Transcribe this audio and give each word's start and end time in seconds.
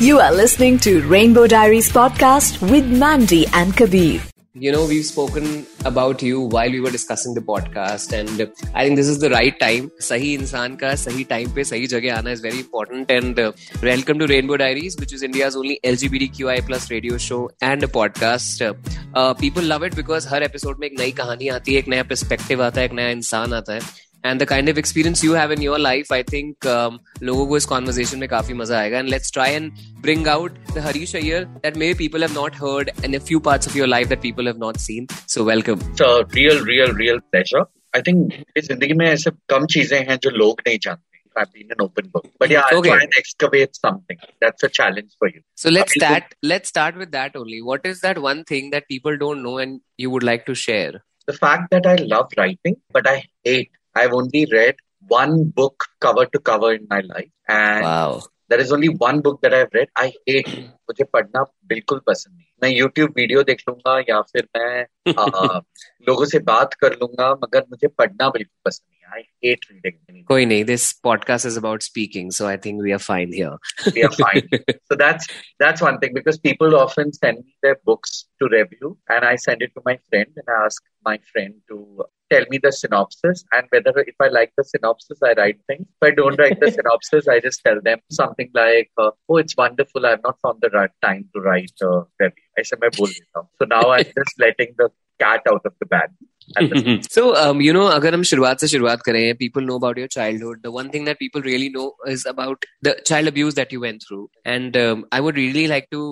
You 0.00 0.20
are 0.20 0.32
listening 0.32 0.78
to 0.80 1.02
Rainbow 1.02 1.46
Diaries 1.46 1.90
podcast 1.90 2.60
with 2.70 2.86
Mandy 2.86 3.46
and 3.48 3.76
Kabir. 3.76 4.20
You 4.54 4.72
know, 4.72 4.86
we've 4.86 5.04
spoken 5.04 5.66
about 5.84 6.22
you 6.22 6.40
while 6.40 6.70
we 6.70 6.80
were 6.80 6.90
discussing 6.90 7.34
the 7.34 7.40
podcast, 7.40 8.12
and 8.12 8.50
I 8.74 8.84
think 8.84 8.96
this 8.96 9.06
is 9.06 9.18
the 9.18 9.30
right 9.30 9.58
time. 9.60 9.90
Sahi 10.00 10.38
insan 10.38 10.78
ka 10.78 10.86
sahi 10.86 11.28
time 11.28 11.50
pe 11.50 11.60
sahi 11.60 11.84
jagah 11.84 12.14
aana 12.16 12.28
is 12.28 12.40
very 12.40 12.60
important. 12.60 13.10
And 13.10 13.38
uh, 13.38 13.52
welcome 13.82 14.18
to 14.18 14.26
Rainbow 14.26 14.56
Diaries, 14.56 14.96
which 14.98 15.12
is 15.12 15.22
India's 15.22 15.56
only 15.56 15.78
LGBTQI 15.84 16.66
plus 16.66 16.90
radio 16.90 17.18
show 17.18 17.50
and 17.60 17.82
a 17.82 17.86
podcast. 17.86 18.78
Uh, 19.14 19.34
people 19.34 19.62
love 19.62 19.82
it 19.82 19.94
because 19.94 20.26
her 20.26 20.42
episode 20.48 20.80
में 20.80 20.86
एक 20.86 20.98
नई 20.98 21.10
कहानी 21.10 21.48
आती 21.48 21.72
है, 21.72 21.78
एक 21.78 21.88
नया 21.88 22.04
perspective 22.04 22.60
आता 22.60 22.80
है, 22.80 22.86
एक 22.86 22.92
नया 22.92 23.08
इंसान 23.08 23.52
आता 23.52 23.74
है. 23.74 23.80
and 24.23 24.39
the 24.39 24.45
kind 24.45 24.69
of 24.69 24.77
experience 24.77 25.23
you 25.23 25.33
have 25.33 25.51
in 25.51 25.61
your 25.61 25.79
life, 25.79 26.11
I 26.11 26.23
think 26.23 26.65
um, 26.65 26.99
logo 27.21 27.45
ko 27.47 27.55
is 27.55 27.65
conversation 27.65 28.19
mein 28.19 28.29
kafi 28.29 28.55
maza. 28.55 28.77
And 28.77 29.09
let's 29.09 29.31
try 29.31 29.47
and 29.49 29.71
bring 30.01 30.27
out 30.27 30.51
the 30.73 30.81
Harish 30.81 31.15
Iyer 31.15 31.45
that 31.63 31.75
maybe 31.75 31.97
people 31.97 32.21
have 32.21 32.33
not 32.33 32.55
heard 32.55 32.91
and 33.03 33.15
a 33.15 33.19
few 33.19 33.39
parts 33.39 33.67
of 33.67 33.75
your 33.75 33.87
life 33.87 34.09
that 34.09 34.21
people 34.21 34.45
have 34.45 34.57
not 34.57 34.79
seen. 34.79 35.07
So 35.27 35.43
welcome. 35.43 35.79
It's 35.91 36.01
a 36.01 36.25
real, 36.33 36.63
real, 36.63 36.93
real 36.93 37.19
pleasure. 37.31 37.65
I 37.93 38.01
think 38.01 38.33
in 38.55 38.67
zindagi 38.67 38.95
mein 38.95 39.13
aise 39.13 39.31
kam 39.53 39.67
cheeze 39.75 39.97
hain 40.11 40.19
jo 40.27 40.35
log 40.43 40.63
nahi 40.67 40.83
jante. 40.87 41.07
I've 41.41 41.51
been 41.53 41.71
an 41.71 41.81
open 41.83 42.09
book. 42.13 42.25
But 42.39 42.49
yeah, 42.49 42.63
I'll 42.69 42.79
okay. 42.79 42.89
try 42.89 43.03
and 43.03 43.13
excavate 43.17 43.75
something. 43.75 44.17
That's 44.41 44.63
a 44.63 44.69
challenge 44.69 45.11
for 45.17 45.29
you. 45.29 45.41
So 45.55 45.69
let's 45.69 45.93
start 45.93 46.35
let's 46.43 46.69
start 46.69 46.97
with 47.03 47.11
that 47.11 47.35
only. 47.35 47.61
What 47.61 47.85
is 47.85 48.01
that 48.01 48.21
one 48.21 48.43
thing 48.43 48.71
that 48.71 48.89
people 48.89 49.17
don't 49.17 49.41
know 49.43 49.57
and 49.57 49.79
you 49.97 50.09
would 50.09 50.23
like 50.23 50.45
to 50.47 50.55
share? 50.55 51.03
The 51.27 51.33
fact 51.33 51.71
that 51.71 51.85
I 51.85 51.95
love 51.95 52.33
writing, 52.37 52.75
but 52.91 53.07
I 53.07 53.23
hate 53.43 53.71
I've 53.94 54.12
only 54.12 54.46
read 54.52 54.76
one 55.08 55.44
book 55.44 55.84
cover 56.00 56.26
to 56.26 56.38
cover 56.38 56.72
in 56.72 56.86
my 56.90 57.00
life. 57.00 57.30
And 57.48 57.84
wow. 57.84 58.22
there 58.48 58.60
is 58.60 58.72
only 58.72 58.88
one 58.88 59.20
book 59.20 59.40
that 59.42 59.54
I've 59.54 59.70
read. 59.72 59.88
I 59.96 60.12
hate 60.26 60.48
मुझे 60.90 61.04
पढ़ना 61.04 61.44
बिल्कुल 61.68 62.00
पसंद 62.06 62.34
नहीं 62.34 62.46
मैं 62.62 62.80
YouTube 62.80 63.16
video 63.16 63.42
देख 63.42 63.62
लूंगा 63.68 63.98
या 64.10 64.20
फिर 64.20 64.48
मैं 64.56 64.86
आ, 65.12 65.60
लोगों 66.08 66.24
से 66.24 66.38
बात 66.50 66.74
कर 66.74 66.92
लूंगा 67.00 67.30
मगर 67.44 67.64
मुझे 67.70 67.88
पढ़ना 67.88 68.28
बिल्कुल 68.36 68.70
पसंद 68.70 68.86
नहीं 68.90 68.96
I 69.16 69.22
hate 69.44 69.66
reading. 69.70 70.24
कोई 70.28 70.46
नहीं 70.46 70.64
this 70.66 70.84
podcast 71.06 71.48
is 71.50 71.56
about 71.56 71.82
speaking 71.82 72.30
so 72.38 72.48
I 72.52 72.56
think 72.56 72.82
we 72.86 72.92
are 72.92 73.02
fine 73.02 73.32
here. 73.32 73.56
we 73.96 74.02
are 74.02 74.12
fine. 74.12 74.48
So 74.90 74.96
that's 75.02 75.28
that's 75.64 75.84
one 75.86 75.98
thing 76.04 76.14
because 76.14 76.38
people 76.46 76.76
often 76.80 77.12
send 77.12 77.44
me 77.44 77.54
their 77.66 77.76
books 77.90 78.16
to 78.40 78.48
review 78.54 78.96
and 79.08 79.24
I 79.24 79.36
send 79.36 79.62
it 79.62 79.74
to 79.76 79.84
my 79.90 79.96
friend 80.08 80.42
and 80.42 80.54
I 80.56 80.64
ask 80.64 80.82
my 81.10 81.18
friend 81.32 81.54
to 81.68 82.06
tell 82.30 82.44
me 82.50 82.58
the 82.62 82.72
synopsis 82.72 83.44
and 83.52 83.66
whether 83.70 83.92
if 84.00 84.14
I 84.20 84.28
like 84.28 84.52
the 84.56 84.64
synopsis, 84.64 85.18
I 85.22 85.32
write 85.34 85.58
things. 85.66 85.86
If 85.88 86.08
I 86.08 86.10
don't 86.10 86.38
write 86.38 86.60
the 86.60 86.70
synopsis, 86.70 87.28
I 87.28 87.40
just 87.40 87.62
tell 87.64 87.80
them 87.80 87.98
something 88.10 88.50
like, 88.54 88.90
uh, 88.98 89.10
"Oh, 89.28 89.36
it's 89.36 89.56
wonderful. 89.56 90.06
I've 90.06 90.22
not 90.22 90.38
found 90.46 90.60
the 90.60 90.70
right 90.70 90.94
time 91.02 91.28
to 91.34 91.40
write 91.40 91.84
a 91.90 91.92
review." 92.20 92.46
I 92.58 92.62
said, 92.62 92.80
"मैं 92.80 92.90
बोल 92.98 93.12
So 93.60 93.70
now 93.74 93.84
I'm 93.90 94.12
just 94.20 94.40
letting 94.46 94.74
the 94.78 94.90
cat 95.18 95.52
out 95.52 95.64
of 95.64 95.72
the 95.80 95.86
bag. 95.86 96.10
so 97.10 97.34
um, 97.34 97.60
you 97.60 97.72
know 97.72 97.86
अगर 97.92 98.14
हम 98.14 98.22
शुरुआत 98.30 98.60
से 98.60 98.66
शुरुआत 98.68 99.00
करें 99.06 99.36
people 99.38 99.64
know 99.68 99.78
about 99.80 99.98
your 99.98 100.10
childhood 100.16 100.60
the 100.66 100.70
one 100.70 100.90
thing 100.90 101.08
that 101.08 101.18
people 101.22 101.42
really 101.46 101.70
know 101.76 101.86
is 102.12 102.24
about 102.32 102.68
the 102.88 102.92
child 103.10 103.30
abuse 103.30 103.56
that 103.56 103.72
you 103.72 103.80
went 103.80 104.04
through 104.08 104.28
and 104.44 104.76
um, 104.76 105.04
I 105.10 105.20
would 105.20 105.40
really 105.42 105.66
like 105.72 105.90
to 105.96 106.02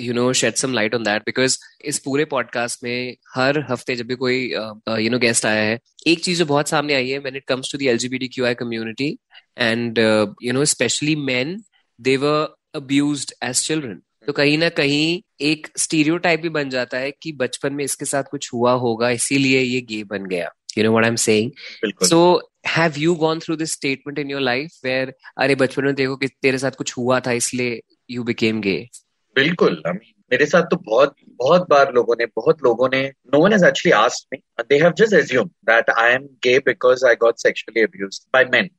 you 0.00 0.14
know 0.14 0.32
shed 0.32 0.54
some 0.54 0.72
light 0.72 0.94
on 0.94 1.02
that 1.02 1.22
because 1.22 1.58
इस 1.84 1.98
पूरे 1.98 2.24
podcast 2.24 2.84
में 2.84 3.16
हर 3.34 3.64
हफ़्ते 3.70 3.96
जब 3.96 4.06
भी 4.06 4.14
कोई 4.14 4.54
you 4.98 5.10
know 5.10 5.18
guest 5.18 5.46
आया 5.46 5.62
है 5.62 5.80
एक 6.06 6.24
चीज़ 6.24 6.38
जो 6.38 6.46
बहुत 6.46 6.68
सामने 6.68 6.94
आई 6.94 7.08
है 7.08 7.18
when 7.18 7.36
it 7.36 7.44
comes 7.44 7.72
to 7.72 7.78
the 7.78 7.82
LGBT 7.82 8.28
Q 8.28 8.44
I 8.44 8.54
community 8.54 9.18
and 9.58 9.98
you 10.42 10.52
know 10.52 10.64
specially 10.64 11.16
men 11.16 11.62
they 12.00 12.16
were 12.16 12.56
abused 12.74 13.32
as 13.42 13.62
children 13.62 14.02
तो 14.26 14.32
कहीं 14.32 14.58
ना 14.58 14.68
कहीं 14.68 15.22
एक 15.40 15.68
स्टीरियोटाइप 15.76 16.40
भी 16.40 16.48
बन 16.48 16.70
जाता 16.70 16.98
है 16.98 17.10
कि 17.10 17.32
बचपन 17.32 17.72
में 17.72 17.84
इसके 17.84 18.04
साथ 18.04 18.24
कुछ 18.30 18.52
हुआ 18.52 18.72
होगा 18.72 19.10
इसीलिए 19.10 19.60
ये 19.60 19.80
गे 19.80 20.04
बन 20.04 20.26
गया। 20.26 20.50
You 20.78 20.84
know 20.84 20.90
what 20.90 21.04
I 21.04 21.08
am 21.08 21.16
saying 21.16 21.50
so 21.84 22.50
have 22.66 22.92
you 22.98 23.14
gone 23.14 23.38
through 23.38 23.56
this 23.56 23.72
statement 23.72 24.18
in 24.18 24.30
your 24.30 24.40
life 24.40 24.70
where 24.84 25.14
अरे 25.38 25.54
बचपन 25.54 25.84
में 25.84 25.94
देखो 25.94 26.16
कि 26.16 26.28
तेरे 26.28 26.58
साथ 26.58 26.70
कुछ 26.70 26.96
हुआ 26.98 27.20
था 27.20 27.32
इसलिए 27.32 27.80
यू 28.10 28.22
बिकेम 28.22 28.60
गे 28.60 28.88
बिल्कुल 29.38 29.82
आई 29.86 30.14
मेरे 30.32 30.46
साथ 30.46 30.62
तो 30.70 30.76
बहुत 30.86 31.14
बहुत 31.42 31.68
बार 31.70 31.92
लोगों 31.94 32.14
ने 32.18 32.26
बहुत 32.36 32.62
लोगों 32.64 32.88
ने 32.92 33.02
no 33.34 33.42
one 33.42 33.52
has 33.52 33.64
actually 33.66 33.92
asked 33.98 34.36
me 34.36 34.64
they 34.68 34.78
have 34.82 34.92
just 34.98 35.14
assume 35.14 35.48
that 35.70 35.90
I 35.98 36.12
am 36.12 36.26
gay 36.46 36.58
because 36.66 37.06
I 37.06 37.16
got 37.24 37.38
sexually 37.42 37.82
abused 37.82 38.28
by 38.34 38.44
men 38.52 38.70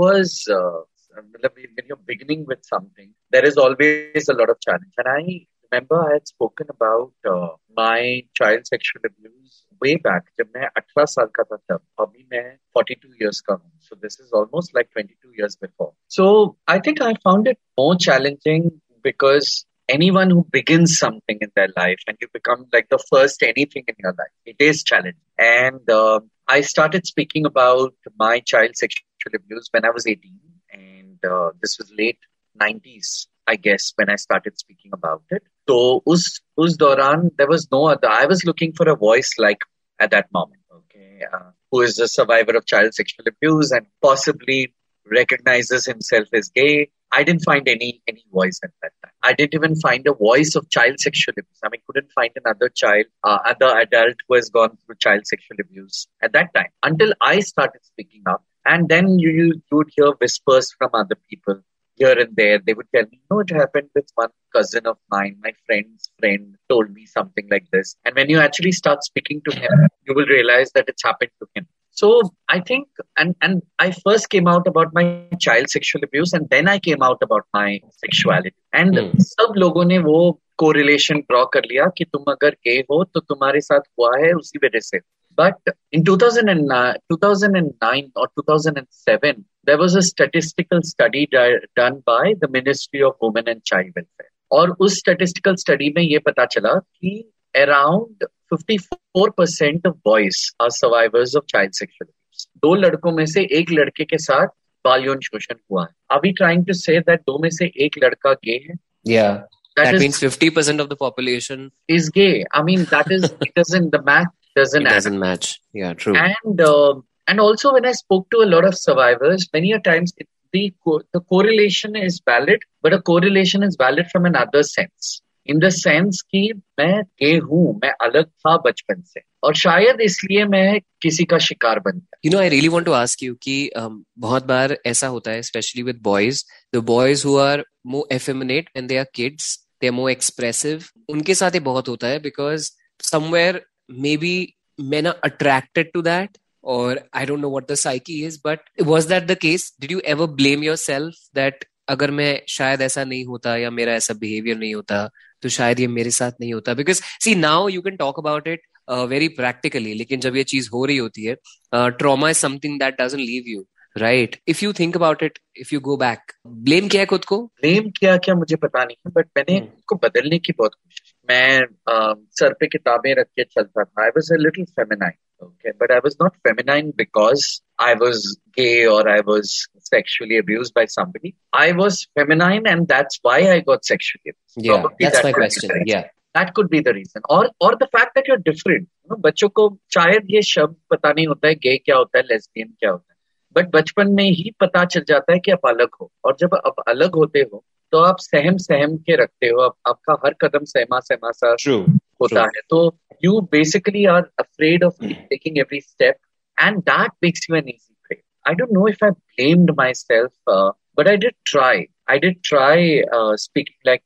was 0.00 0.32
uh, 0.48 0.80
when 1.14 1.86
you're 1.86 1.96
beginning 2.06 2.42
with 2.50 2.60
something 2.64 3.08
there 3.32 3.44
is 3.44 3.56
always 3.56 4.28
a 4.28 4.36
lot 4.40 4.50
of 4.50 4.58
challenge 4.66 5.00
and 5.02 5.08
i 5.12 5.22
remember 5.64 5.96
i 6.02 6.12
had 6.12 6.28
spoken 6.28 6.68
about 6.74 7.32
uh, 7.32 7.48
my 7.76 8.22
child 8.34 8.66
sexual 8.66 9.08
abuse 9.08 9.56
way 9.82 9.94
back 9.96 10.28
जब 10.40 10.52
मैं 10.56 10.68
18 10.78 11.06
साल 11.06 11.26
का 11.38 11.42
था 11.42 11.56
तब 11.56 11.80
अभी 12.00 12.26
मैं 12.32 12.44
42 12.78 13.10
years 13.22 13.40
का 13.48 13.54
हूँ 13.54 13.72
so 13.88 13.98
this 14.04 14.20
is 14.24 14.38
almost 14.40 14.78
like 14.78 14.90
22 14.92 15.34
years 15.40 15.58
before 15.66 15.90
so 16.18 16.28
i 16.68 16.78
think 16.86 17.02
i 17.08 17.12
found 17.28 17.52
it 17.54 17.60
more 17.82 17.96
challenging 18.06 18.70
because 19.04 19.52
anyone 19.90 20.30
who 20.30 20.46
begins 20.50 20.98
something 20.98 21.38
in 21.40 21.50
their 21.54 21.68
life 21.76 21.98
and 22.06 22.16
you 22.20 22.28
become 22.32 22.66
like 22.72 22.88
the 22.88 23.02
first 23.10 23.42
anything 23.42 23.84
in 23.88 23.94
your 23.98 24.12
life, 24.12 24.34
it 24.46 24.56
is 24.58 24.82
challenging. 24.82 25.20
And 25.38 25.88
uh, 25.90 26.20
I 26.48 26.60
started 26.62 27.06
speaking 27.06 27.46
about 27.46 27.94
my 28.18 28.40
child 28.40 28.76
sexual 28.76 29.04
abuse 29.34 29.68
when 29.72 29.84
I 29.84 29.90
was 29.90 30.06
18, 30.06 30.38
and 30.72 31.24
uh, 31.24 31.50
this 31.60 31.78
was 31.78 31.92
late 31.96 32.18
90s, 32.60 33.26
I 33.46 33.56
guess, 33.56 33.92
when 33.96 34.10
I 34.10 34.16
started 34.16 34.58
speaking 34.58 34.92
about 34.94 35.22
it. 35.30 35.42
So, 35.68 36.02
us, 36.06 36.40
us 36.58 36.76
doran, 36.76 37.30
there 37.36 37.48
was 37.48 37.68
no 37.70 37.86
other. 37.88 38.08
I 38.08 38.26
was 38.26 38.44
looking 38.44 38.72
for 38.72 38.88
a 38.88 38.96
voice 38.96 39.34
like 39.38 39.60
at 39.98 40.10
that 40.10 40.26
moment, 40.32 40.62
okay, 40.74 41.20
uh, 41.32 41.50
who 41.70 41.82
is 41.82 41.98
a 41.98 42.08
survivor 42.08 42.56
of 42.56 42.66
child 42.66 42.94
sexual 42.94 43.24
abuse 43.28 43.70
and 43.70 43.86
possibly 44.02 44.74
recognizes 45.10 45.86
himself 45.86 46.28
as 46.32 46.48
gay 46.48 46.90
I 47.12 47.24
didn't 47.24 47.42
find 47.42 47.68
any 47.68 48.02
any 48.06 48.24
voice 48.32 48.60
at 48.62 48.70
that 48.82 48.92
time. 49.02 49.12
I 49.22 49.32
didn't 49.32 49.54
even 49.54 49.76
find 49.76 50.06
a 50.06 50.14
voice 50.14 50.54
of 50.54 50.68
child 50.70 51.00
sexual 51.00 51.34
abuse. 51.38 51.58
I 51.64 51.68
mean, 51.68 51.80
couldn't 51.86 52.12
find 52.12 52.30
another 52.36 52.68
child, 52.68 53.06
uh, 53.24 53.38
other 53.44 53.78
adult 53.78 54.16
who 54.28 54.34
has 54.36 54.50
gone 54.50 54.76
through 54.84 54.96
child 54.96 55.26
sexual 55.26 55.56
abuse 55.60 56.06
at 56.22 56.32
that 56.32 56.54
time 56.54 56.70
until 56.82 57.12
I 57.20 57.40
started 57.40 57.84
speaking 57.84 58.22
up. 58.26 58.44
And 58.64 58.88
then 58.88 59.18
you, 59.18 59.30
you 59.30 59.62
would 59.72 59.90
hear 59.96 60.12
whispers 60.12 60.72
from 60.78 60.90
other 60.94 61.16
people 61.28 61.60
here 61.96 62.18
and 62.18 62.34
there. 62.36 62.58
They 62.58 62.74
would 62.74 62.86
tell 62.94 63.04
me, 63.10 63.20
no, 63.30 63.40
it 63.40 63.50
happened 63.50 63.90
with 63.94 64.10
one 64.14 64.30
cousin 64.54 64.86
of 64.86 64.98
mine. 65.10 65.38
My 65.42 65.52
friend's 65.66 66.10
friend 66.18 66.56
told 66.68 66.92
me 66.92 67.06
something 67.06 67.48
like 67.50 67.70
this. 67.72 67.96
And 68.04 68.14
when 68.14 68.28
you 68.30 68.38
actually 68.38 68.72
start 68.72 69.04
speaking 69.04 69.42
to 69.48 69.56
him, 69.56 69.70
you 70.06 70.14
will 70.14 70.26
realize 70.26 70.72
that 70.72 70.88
it's 70.88 71.02
happened 71.02 71.30
to 71.40 71.48
him. 71.54 71.66
So 71.97 72.07
I 72.49 72.59
think, 72.59 72.87
and 73.17 73.35
and 73.41 73.61
I 73.79 73.91
first 73.91 74.29
came 74.29 74.47
out 74.47 74.67
about 74.67 74.93
my 74.93 75.27
child 75.39 75.69
sexual 75.69 76.01
abuse, 76.03 76.33
and 76.33 76.49
then 76.49 76.67
I 76.67 76.79
came 76.79 77.01
out 77.01 77.21
about 77.21 77.45
my 77.53 77.79
sexuality. 78.05 78.55
And 78.73 78.93
mm. 78.93 79.11
सब 79.19 79.53
लोगों 79.57 79.85
ने 79.85 79.97
वो 80.07 80.17
correlation 80.57 81.19
draw 81.29 81.43
कर 81.53 81.65
लिया 81.71 81.85
कि 81.97 82.05
तुम 82.05 82.31
अगर 82.31 82.55
गे 82.67 82.77
हो 82.91 83.03
तो 83.03 83.19
तुम्हारे 83.19 83.61
साथ 83.61 83.87
हुआ 83.99 84.11
है 84.17 84.31
उसी 84.33 84.59
वजह 84.63 84.79
से 84.89 84.99
But 85.37 85.71
in 85.91 86.03
2009, 86.05 86.95
2009 87.11 88.11
or 88.15 88.27
2007, 88.39 89.43
there 89.65 89.77
was 89.77 89.95
a 89.95 90.01
statistical 90.01 90.79
study 90.81 91.27
done 91.27 92.01
by 92.05 92.35
the 92.39 92.47
Ministry 92.47 93.03
of 93.03 93.15
Women 93.21 93.49
and 93.49 93.63
Child 93.65 93.91
Welfare. 93.97 94.31
और 94.51 94.75
उस 94.79 94.99
statistical 94.99 95.57
study 95.63 95.89
में 95.95 96.01
ये 96.01 96.19
पता 96.19 96.45
चला 96.45 96.73
कि 96.79 97.11
around 97.55 98.25
54% 98.53 99.85
of 99.85 100.03
boys 100.03 100.53
are 100.59 100.69
survivors 100.69 101.35
of 101.35 101.47
child 101.47 101.75
sexual 101.75 102.09
abuse. 102.09 102.47
दो 102.63 102.73
लड़कों 102.75 103.11
में 103.17 103.25
से 103.25 103.47
एक 103.59 103.71
लड़के 103.71 104.05
के 104.05 104.17
साथ 104.17 104.47
बाल 104.85 105.05
यौन 105.05 105.19
शोषण 105.27 105.55
हुआ 105.71 105.83
है 105.83 105.93
Are 106.13 106.21
we 106.25 106.33
trying 106.41 106.65
to 106.65 106.77
say 106.81 106.99
that 107.09 107.25
दो 107.27 107.37
में 107.43 107.49
से 107.49 107.71
एक 107.85 107.97
लड़का 108.03 108.33
गे 108.33 108.59
है 108.69 108.77
Yeah. 109.05 109.43
That, 109.75 109.85
that 109.85 109.95
is, 109.95 110.01
means 110.01 110.19
50% 110.19 110.79
of 110.79 110.89
the 110.89 110.95
population 110.95 111.71
is 111.87 112.09
gay. 112.09 112.45
I 112.53 112.63
mean, 112.63 112.85
that 112.85 113.11
is, 113.11 113.23
it 113.25 113.53
doesn't, 113.55 113.91
the 113.91 114.01
math 114.01 114.27
doesn't 114.55 114.85
it 114.85 114.89
doesn't 114.89 115.19
match. 115.19 115.59
Yeah, 115.73 115.93
true. 115.93 116.15
And, 116.15 116.61
uh, 116.61 116.95
and 117.27 117.41
also 117.41 117.73
when 117.73 117.85
I 117.85 117.91
spoke 117.91 118.29
to 118.31 118.37
a 118.37 118.45
lot 118.45 118.63
of 118.63 118.77
survivors, 118.77 119.49
many 119.53 119.73
a 119.73 119.79
times 119.79 120.13
it, 120.17 120.29
the, 120.53 120.73
the 121.11 121.19
correlation 121.19 121.97
is 121.97 122.21
valid, 122.25 122.61
but 122.81 122.93
a 122.93 123.01
correlation 123.01 123.63
is 123.63 123.75
valid 123.75 124.09
from 124.11 124.25
another 124.25 124.63
sense. 124.63 125.21
In 125.46 125.58
the 125.58 125.68
sense 125.70 126.20
कि 126.30 126.52
मैं 126.80 127.02
गे 127.22 127.36
हूँ 127.36 127.80
मैं 127.82 127.92
अलग 128.06 128.26
था 128.26 128.56
बचपन 128.66 129.02
से। 129.02 129.20
और 129.44 129.54
शायद 129.54 130.00
इसलिए 130.00 130.44
मैं 130.44 130.80
किसी 131.02 131.24
का 131.24 131.38
शिकार 131.38 131.78
बन 131.78 131.92
गया। 131.92 132.18
You 132.24 132.32
know 132.32 132.38
I 132.38 132.48
really 132.48 132.68
want 132.68 132.86
to 132.86 132.92
ask 132.92 133.22
you 133.22 133.34
कि 133.42 133.70
um, 133.78 133.96
बहुत 134.18 134.46
बार 134.46 134.76
ऐसा 134.86 135.06
होता 135.06 135.30
है 135.30 135.42
specially 135.42 135.82
with 135.82 136.00
boys 136.02 136.44
the 136.74 136.84
boys 136.92 137.26
who 137.26 137.36
are 137.38 137.64
more 137.86 138.14
effeminate 138.14 138.70
and 138.76 138.88
they 138.88 138.96
are 138.96 139.06
kids 139.14 139.56
they 139.82 139.86
are 139.86 139.92
more 139.92 140.10
expressive 140.10 140.84
उनके 141.08 141.34
साथ 141.34 141.54
ये 141.54 141.60
बहुत 141.70 141.88
होता 141.88 142.06
है 142.06 142.18
because 142.20 142.70
somewhere 143.00 143.62
may 143.90 144.16
be 144.16 144.36
men 144.78 145.06
are 145.06 145.18
attracted 145.22 145.90
to 145.94 146.02
that 146.02 146.38
or 146.62 146.98
i 147.12 147.24
don't 147.24 147.42
know 147.44 147.50
what 147.50 147.66
the 147.68 147.76
psyche 147.76 148.14
is 148.24 148.38
but 148.38 148.60
was 148.80 149.08
that 149.08 149.26
the 149.26 149.36
case? 149.36 149.72
Did 149.72 149.90
you 149.90 150.00
ever 150.04 150.26
blame 150.26 150.62
yourself 150.62 151.14
that 151.34 151.64
अगर 151.88 152.10
मैं 152.10 152.42
शायद 152.48 152.80
ऐसा 152.82 153.04
नहीं 153.04 153.24
होता 153.24 153.56
या 153.56 153.70
मेरा 153.70 153.92
ऐसा 153.92 154.14
बिहेवियर 154.14 154.56
नहीं 154.56 154.74
होता 154.74 154.98
तो 155.42 155.48
शायद 155.48 155.80
ये 155.80 155.86
मेरे 155.88 156.10
साथ 156.10 156.32
नहीं 156.40 156.52
होता। 156.54 156.74
Because 156.74 157.02
see 157.24 157.34
now 157.34 157.68
you 157.68 157.80
can 157.80 157.96
talk 157.96 158.18
about 158.18 158.48
it 158.48 158.60
very 159.08 159.28
practically 159.28 159.94
लेकिन 159.94 160.20
जब 160.20 160.36
ये 160.36 160.44
चीज़ 160.44 160.70
हो 160.74 160.84
रही 160.84 160.96
होती 160.96 161.24
है 161.24 161.36
trauma 161.74 162.30
is 162.30 162.36
something 162.36 162.78
that 162.80 163.00
doesn't 163.00 163.20
leave 163.20 163.44
you 163.46 163.66
right 163.96 164.36
if 164.48 164.64
you 164.64 164.72
think 164.72 164.96
about 164.96 165.22
it 165.22 165.38
if 165.56 165.74
you 165.74 165.80
go 165.80 165.96
back 165.96 166.32
blame 166.46 166.88
किया 166.88 167.02
है 167.02 167.06
खुद 167.06 167.24
को? 167.24 167.42
ब्लेम 167.46 167.90
किया 167.90 168.16
क्या 168.16 168.34
मुझे 168.34 168.56
पता 168.56 168.84
नहीं 168.84 168.96
है 169.06 169.12
बट 169.12 169.28
मैंने 169.36 169.60
hmm. 169.60 170.04
बदलने 170.04 170.38
की 170.38 170.52
बहुत 170.52 170.74
कोशिश 170.74 171.14
मैं 171.30 171.60
uh, 171.60 172.16
सर 172.30 172.52
पे 172.52 172.66
किताबें 172.66 173.14
रख 173.14 173.26
के 173.26 173.44
चलता 173.44 173.84
था। 173.84 174.02
I 174.02 174.08
was 174.08 174.32
a 174.34 174.36
little 174.36 174.64
feminine 174.64 175.12
okay 175.42 175.72
but 175.80 175.90
i 175.90 175.98
was 176.04 176.16
not 176.20 176.36
feminine 176.46 176.92
because 177.02 177.44
i 177.78 177.94
was 177.94 178.38
gay 178.56 178.86
or 178.86 179.08
i 179.08 179.20
was 179.20 179.68
sexually 179.90 180.38
abused 180.38 180.74
by 180.74 180.84
somebody 180.84 181.34
i 181.52 181.72
was 181.72 182.06
feminine 182.14 182.66
and 182.66 182.88
that's 182.88 183.20
why 183.22 183.38
i 183.56 183.60
got 183.60 183.84
sexually 183.84 184.34
abused 184.34 184.66
yeah 184.68 184.80
Probably 184.80 185.04
that's 185.04 185.16
that 185.16 185.24
my 185.24 185.32
question 185.32 185.70
yeah 185.86 186.04
that 186.34 186.54
could 186.54 186.70
be 186.70 186.80
the 186.80 186.94
reason 186.94 187.22
or 187.28 187.42
or 187.60 187.72
the 187.76 187.88
fact 187.96 188.14
that 188.14 188.28
you're 188.28 188.42
different 188.50 188.88
you 189.04 189.10
know, 189.10 189.20
बच्चों 189.20 189.48
को 189.48 189.68
शायद 189.94 190.26
ये 190.30 190.42
शब्द 190.42 190.76
पता 190.90 191.12
नहीं 191.12 191.26
होता 191.26 191.48
है 191.48 191.54
गे 191.54 191.76
क्या 191.76 191.96
होता 191.96 192.18
है 192.18 192.24
लेस्बियन 192.24 192.68
क्या 192.80 192.90
होता 192.90 193.12
है 193.12 193.18
बट 193.56 193.70
बचपन 193.74 194.12
में 194.14 194.24
ही 194.24 194.50
पता 194.60 194.84
चल 194.84 195.04
जाता 195.08 195.32
है 195.32 195.38
कि 195.38 195.50
आप 195.50 195.66
अलग 195.66 195.88
हो 196.00 196.10
और 196.24 196.36
जब 196.40 196.54
आप 196.54 196.74
अलग 196.88 197.14
होते 197.14 197.40
हो 197.52 197.64
तो 197.92 197.98
आप 197.98 198.16
सहम 198.20 198.56
सहम 198.56 198.96
के 198.96 199.16
रखते 199.16 199.46
हो 199.46 199.60
आप, 199.60 199.76
आपका 199.88 200.16
हर 200.24 200.34
कदम 200.40 200.64
सहमा 200.64 201.00
सहमा 201.00 201.30
सा 201.30 201.54
True. 201.54 201.82
होता 202.22 202.40
True. 202.40 202.50
है 202.56 202.60
तो 202.70 202.98
you 203.20 203.48
basically 203.50 204.06
are 204.06 204.30
afraid 204.38 204.82
of 204.82 204.96
hmm. 204.96 205.12
taking 205.30 205.58
every 205.58 205.80
step, 205.80 206.18
and 206.58 206.84
that 206.86 207.10
makes 207.22 207.48
you 207.48 207.54
an 207.56 207.68
easy 207.68 207.94
prey. 208.04 208.22
I 208.44 208.54
don't 208.54 208.72
know 208.72 208.86
if 208.86 209.02
I 209.02 209.10
blamed 209.36 209.76
myself, 209.76 210.32
uh, 210.46 210.72
but 210.94 211.08
I 211.08 211.16
did 211.16 211.34
try. 211.44 211.88
I 212.08 212.18
did 212.18 212.42
try 212.42 213.02
uh, 213.12 213.36
speaking 213.36 213.76
like 213.84 214.02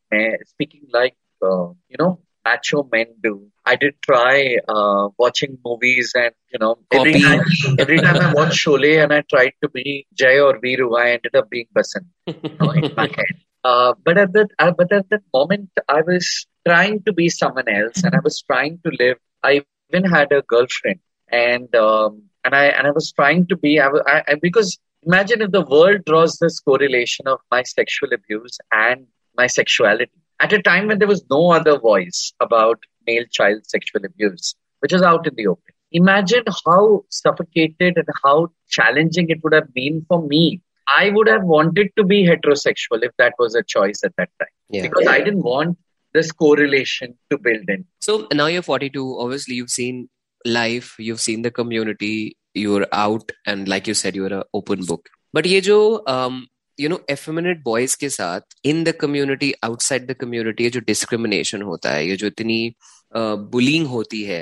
speaking 0.46 0.86
like 0.92 1.16
uh, 1.42 1.68
you 1.88 1.96
know 1.98 2.20
macho 2.44 2.88
men 2.92 3.06
do. 3.22 3.50
I 3.64 3.76
did 3.76 3.94
try 4.02 4.58
uh, 4.68 5.08
watching 5.18 5.58
movies 5.64 6.12
and, 6.14 6.32
you 6.52 6.58
know, 6.58 6.76
every 6.92 7.20
time, 7.20 7.40
every 7.78 7.98
time 7.98 8.16
I 8.16 8.32
watched 8.34 8.64
Sholay 8.64 9.02
and 9.02 9.12
I 9.12 9.22
tried 9.22 9.52
to 9.62 9.68
be 9.70 10.06
Jai 10.12 10.38
or 10.38 10.60
Viru, 10.60 10.98
I 10.98 11.12
ended 11.12 11.34
up 11.34 11.48
being 11.48 11.66
Basan 11.74 12.10
you 12.26 12.34
know, 12.60 12.70
in 12.72 12.94
my 12.94 13.06
head. 13.06 13.34
Uh, 13.64 13.94
but 14.04 14.18
at 14.18 14.32
that, 14.34 14.48
uh, 14.58 14.72
but 14.76 14.92
at 14.92 15.08
that 15.10 15.22
moment, 15.32 15.70
I 15.88 16.02
was 16.02 16.46
trying 16.66 17.02
to 17.04 17.12
be 17.12 17.28
someone 17.28 17.68
else, 17.68 18.04
and 18.04 18.14
I 18.14 18.20
was 18.22 18.42
trying 18.42 18.78
to 18.84 18.92
live. 18.98 19.18
I 19.42 19.64
even 19.90 20.08
had 20.10 20.32
a 20.32 20.42
girlfriend, 20.42 21.00
and 21.30 21.74
um, 21.74 22.24
and 22.44 22.54
I 22.54 22.66
and 22.66 22.86
I 22.86 22.90
was 22.90 23.12
trying 23.12 23.46
to 23.48 23.56
be. 23.56 23.80
I, 23.80 23.88
I, 24.06 24.34
because 24.40 24.78
imagine 25.02 25.42
if 25.42 25.50
the 25.50 25.62
world 25.62 26.02
draws 26.06 26.38
this 26.38 26.60
correlation 26.60 27.26
of 27.26 27.40
my 27.50 27.62
sexual 27.62 28.12
abuse 28.12 28.58
and 28.70 29.06
my 29.36 29.46
sexuality 29.46 30.12
at 30.40 30.52
a 30.52 30.62
time 30.62 30.88
when 30.88 30.98
there 30.98 31.08
was 31.08 31.24
no 31.30 31.52
other 31.52 31.78
voice 31.78 32.32
about 32.40 32.78
male 33.06 33.24
child 33.30 33.66
sexual 33.66 34.04
abuse, 34.04 34.54
which 34.80 34.92
is 34.92 35.02
out 35.02 35.26
in 35.26 35.34
the 35.36 35.46
open. 35.46 35.74
Imagine 35.92 36.44
how 36.64 37.04
suffocated 37.08 37.96
and 37.96 38.08
how 38.22 38.48
challenging 38.68 39.30
it 39.30 39.42
would 39.44 39.52
have 39.52 39.72
been 39.72 40.04
for 40.08 40.26
me. 40.26 40.60
I 40.87 41.09
would 41.11 41.27
have 41.27 41.43
wanted 41.43 41.91
to 41.97 42.03
be 42.03 42.25
heterosexual 42.25 43.03
if 43.03 43.11
that 43.17 43.33
was 43.37 43.55
a 43.55 43.63
choice 43.63 44.03
at 44.03 44.15
that 44.17 44.29
time. 44.39 44.53
Yeah. 44.69 44.81
Because 44.83 45.07
I 45.07 45.19
didn't 45.19 45.43
want 45.43 45.77
this 46.13 46.31
correlation 46.31 47.15
to 47.29 47.37
build 47.37 47.69
in. 47.69 47.85
So 48.01 48.27
now 48.33 48.47
you're 48.47 48.63
42. 48.63 49.17
Obviously, 49.19 49.55
you've 49.55 49.69
seen 49.69 50.09
life, 50.45 50.95
you've 50.97 51.21
seen 51.21 51.43
the 51.43 51.51
community, 51.51 52.37
you're 52.53 52.87
out, 52.91 53.31
and 53.45 53.67
like 53.67 53.87
you 53.87 53.93
said, 53.93 54.15
you're 54.15 54.33
an 54.33 54.43
open 54.53 54.85
book. 54.85 55.09
But 55.33 55.45
ये 55.45 55.61
जो 55.61 56.03
um, 56.07 56.41
you 56.79 56.89
know 56.89 56.99
effeminate 57.09 57.61
boys 57.63 57.95
के 57.95 58.09
साथ 58.09 58.41
in 58.65 58.83
the 58.83 58.91
community 59.01 59.53
outside 59.63 60.05
the 60.11 60.13
community 60.21 60.69
जो 60.69 60.79
discrimination 60.87 61.61
होता 61.61 61.91
है 61.91 62.07
ये 62.07 62.15
जो 62.15 62.27
इतनी 62.27 62.75
बुलिंग 63.15 63.85
uh, 63.85 63.91
होती 63.91 64.23
है 64.23 64.41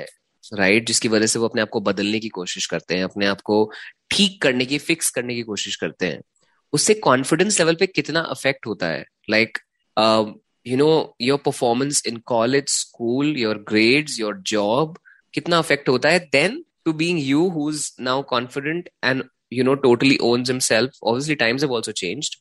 राइट 0.54 0.72
right? 0.72 0.86
जिसकी 0.88 1.08
वजह 1.08 1.26
से 1.26 1.38
वो 1.38 1.48
अपने 1.48 1.62
आप 1.62 1.68
को 1.68 1.80
बदलने 1.80 2.18
की 2.20 2.28
कोशिश 2.28 2.66
करते 2.66 2.96
हैं 2.96 3.04
अपने 3.04 3.26
आप 3.26 3.40
को 3.40 3.70
ठीक 4.10 4.42
करने 4.42 4.66
की 4.66 4.78
फिक्स 4.78 5.10
करने 5.10 5.34
की 5.34 5.42
कोशिश 5.42 5.76
करते 5.76 6.06
हैं 6.06 6.20
उससे 6.73 6.93
कॉन्फिडेंस 6.93 7.59
लेवल 7.59 7.75
पे 7.75 7.87
कितना 7.87 8.19
अफेक्ट 8.31 8.67
होता 8.67 8.87
है? 8.87 9.05
Like 9.29 9.57
you 10.67 10.77
know 10.77 11.15
your 11.21 11.37
performance 11.45 12.05
in 12.07 12.17
college 12.25 12.67
school 12.69 13.37
your 13.37 13.57
grades 13.69 14.19
your 14.19 14.37
job 14.47 14.97
कितना 15.33 15.57
अफेक्ट 15.57 15.89
होता 15.89 16.09
है? 16.09 16.19
Then 16.19 16.63
to 16.85 16.93
being 16.93 17.19
you 17.19 17.47
who 17.49 17.71
now 17.99 18.21
confident 18.29 18.89
and 19.03 19.23
you 19.53 19.63
know 19.63 19.73
totally 19.83 20.17
owns 20.21 20.49
himself 20.49 21.03
obviously 21.03 21.35
times 21.35 21.63
have 21.63 21.75
also 21.75 21.91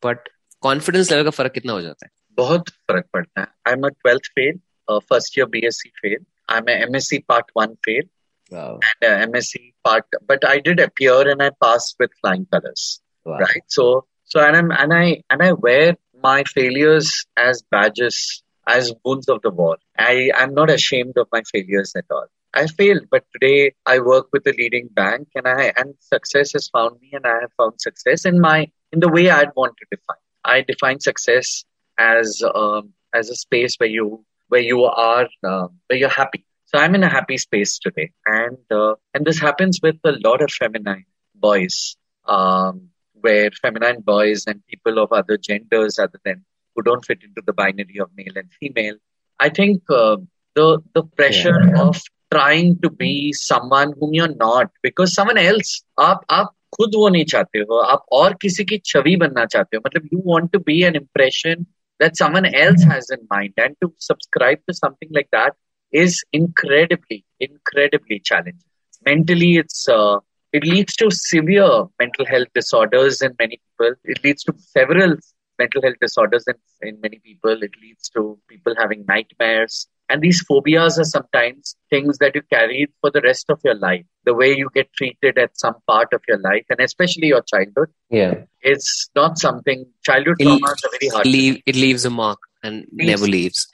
but 0.07 0.29
confidence 0.63 1.11
level 1.11 1.25
का 1.25 1.31
फ़र्क 1.31 1.53
कितना 1.53 1.73
हो 1.73 1.81
जाता 1.83 2.07
है? 2.07 2.11
बहुत 2.39 2.69
फ़र्क 2.69 3.07
पड़ता 3.13 3.41
है। 3.41 3.47
I 3.67 3.73
am 3.73 3.87
a 3.87 3.89
fail 4.07 4.59
first 4.91 5.39
year 5.39 5.47
BSc 5.49 5.89
fail 5.89 6.25
I 6.51 6.59
am 6.59 6.69
MSc 6.71 7.19
part 7.19 7.51
1 7.59 7.75
fail 7.85 8.09
and 8.55 9.05
MSc 9.05 9.73
part 9.85 10.17
but 10.29 10.45
I 10.45 10.61
did 10.61 10.81
appear 10.81 11.29
and 11.29 11.43
I 11.43 11.51
pass 11.61 11.95
with 12.01 12.09
flying 12.21 12.47
colours 12.47 13.03
right 13.29 13.63
so 13.69 13.85
so 14.33 14.41
and, 14.47 14.57
I'm, 14.57 14.71
and 14.71 14.95
I 14.95 15.23
and 15.31 15.43
I 15.43 15.53
wear 15.53 15.97
my 16.23 16.45
failures 16.45 17.27
as 17.37 17.63
badges 17.71 18.43
as 18.67 18.93
wounds 19.05 19.29
of 19.29 19.43
the 19.43 19.51
war 19.51 19.77
I 19.99 20.31
I'm 20.39 20.55
not 20.55 20.71
ashamed 20.71 21.17
of 21.19 21.29
my 21.33 21.43
failures 21.53 21.93
at 21.97 22.07
all 22.11 22.29
I 22.55 22.67
failed, 22.67 23.07
but 23.11 23.25
today 23.33 23.73
I 23.87 24.01
work 24.01 24.27
with 24.33 24.47
a 24.47 24.53
leading 24.53 24.89
bank, 24.89 25.29
and 25.35 25.49
I 25.49 25.73
and 25.77 25.95
success 26.01 26.53
has 26.53 26.69
found 26.69 27.01
me, 27.01 27.11
and 27.15 27.27
I 27.27 27.41
have 27.41 27.53
found 27.57 27.81
success 27.81 28.27
in 28.27 28.41
my 28.41 28.71
in 28.93 29.01
the 29.01 29.09
way 29.09 29.31
I'd 29.31 29.57
want 29.57 29.75
to 29.79 29.87
define. 29.91 30.23
I 30.45 30.61
define 30.61 31.01
success 31.01 31.65
as 31.99 32.43
um, 32.55 32.93
as 33.15 33.31
a 33.31 33.37
space 33.37 33.77
where 33.77 33.89
you 33.89 34.25
where 34.49 34.61
you 34.61 34.85
are 34.85 35.29
uh, 35.43 35.69
where 35.87 35.99
you're 35.99 36.11
happy. 36.11 36.45
So 36.67 36.79
I'm 36.79 36.95
in 36.95 37.03
a 37.03 37.09
happy 37.09 37.39
space 37.39 37.79
today, 37.79 38.11
and 38.27 38.59
uh, 38.71 38.97
and 39.15 39.25
this 39.25 39.41
happens 39.41 39.81
with 39.83 39.97
a 40.05 40.13
lot 40.23 40.43
of 40.43 40.51
feminine 40.51 41.07
boys, 41.35 41.97
um, 42.27 42.91
where 43.22 43.50
feminine 43.52 44.02
boys 44.02 44.46
and 44.48 44.66
people 44.68 45.00
of 45.00 45.12
other 45.12 45.38
genders 45.38 46.00
other 46.00 46.20
than 46.24 46.44
who 46.76 46.84
don't 46.84 47.06
fit 47.06 47.24
into 47.24 47.42
the 47.46 47.54
binary 47.54 48.00
of 48.00 48.10
male 48.16 48.36
and 48.36 48.52
female. 48.60 48.96
I 49.40 49.50
think 49.50 49.82
uh, 49.90 50.18
the 50.56 50.80
the 50.94 51.04
pressure 51.04 51.60
yeah. 51.64 51.82
of 51.82 52.02
trying 52.32 52.80
to 52.84 52.90
be 52.90 53.34
someone 53.34 53.94
whom 54.00 54.14
you're 54.14 54.36
not 54.36 54.72
because 54.84 55.14
someone 55.14 55.38
else 55.38 55.82
आप 56.00 56.26
आप 56.38 56.54
खुद 56.76 56.96
वो 56.96 57.10
नहीं 57.10 57.26
चाहते 57.34 57.60
हो 57.60 57.80
आप 57.94 58.06
और 58.20 58.34
किसी 58.42 58.66
की 58.72 58.78
छवि 58.92 59.16
बनना 59.24 59.46
चाहते 59.54 59.78
हो 59.78 59.82
मतलब 59.86 60.10
you 60.14 60.22
want 60.32 60.52
to 60.56 60.60
be 60.70 60.78
an 60.90 60.96
impression 61.02 61.66
that 62.04 62.18
someone 62.22 62.48
else 62.64 62.84
has 62.94 63.10
in 63.18 63.24
mind 63.36 63.64
and 63.66 63.78
to 63.84 63.92
subscribe 64.08 64.60
to 64.70 64.76
something 64.80 65.14
like 65.20 65.30
that 65.38 65.56
is 66.04 66.24
incredibly 66.40 67.24
incredibly 67.48 68.20
challenging 68.30 68.72
mentally 69.10 69.52
it's 69.64 69.88
uh, 69.98 70.18
it 70.53 70.65
leads 70.65 70.97
to 70.97 71.11
severe 71.11 71.85
mental 71.99 72.27
health 72.27 72.49
disorders 72.55 73.23
in 73.23 73.35
many 73.39 73.61
people 73.67 73.95
it 74.05 74.23
leads 74.25 74.45
to 74.45 74.55
several 74.59 75.17
mental 75.59 75.83
health 75.83 75.97
disorders 76.01 76.45
in, 76.47 76.55
in 76.89 77.01
many 77.01 77.19
people 77.19 77.63
it 77.63 77.73
leads 77.81 78.09
to 78.09 78.39
people 78.49 78.75
having 78.79 79.05
nightmares 79.07 79.87
and 80.13 80.21
these 80.21 80.43
phobias 80.43 80.99
are 80.99 81.05
sometimes 81.05 81.75
things 81.89 82.19
that 82.19 82.35
you 82.35 82.43
carry 82.53 82.87
for 83.01 83.11
the 83.11 83.23
rest 83.23 83.47
of 83.49 83.61
your 83.65 83.75
life. 83.75 84.05
The 84.27 84.35
way 84.35 84.55
you 84.55 84.69
get 84.75 84.93
treated 84.93 85.39
at 85.39 85.59
some 85.59 85.77
part 85.87 86.13
of 86.13 86.21
your 86.29 86.39
life, 86.39 86.67
and 86.69 86.81
especially 86.81 87.29
your 87.29 87.41
childhood. 87.43 87.89
Yeah. 88.11 88.43
It's 88.61 89.09
not 89.17 89.39
something, 89.39 89.87
childhood 90.05 90.37
it, 90.39 90.45
trauma 90.45 90.73
is 90.73 90.85
very 90.91 91.09
hard. 91.09 91.27
Leave, 91.27 91.63
it 91.65 91.77
leaves 91.77 92.05
a 92.05 92.11
mark 92.11 92.41
and 92.63 92.87
leaves, 92.93 93.11
never 93.11 93.27
leaves. 93.27 93.69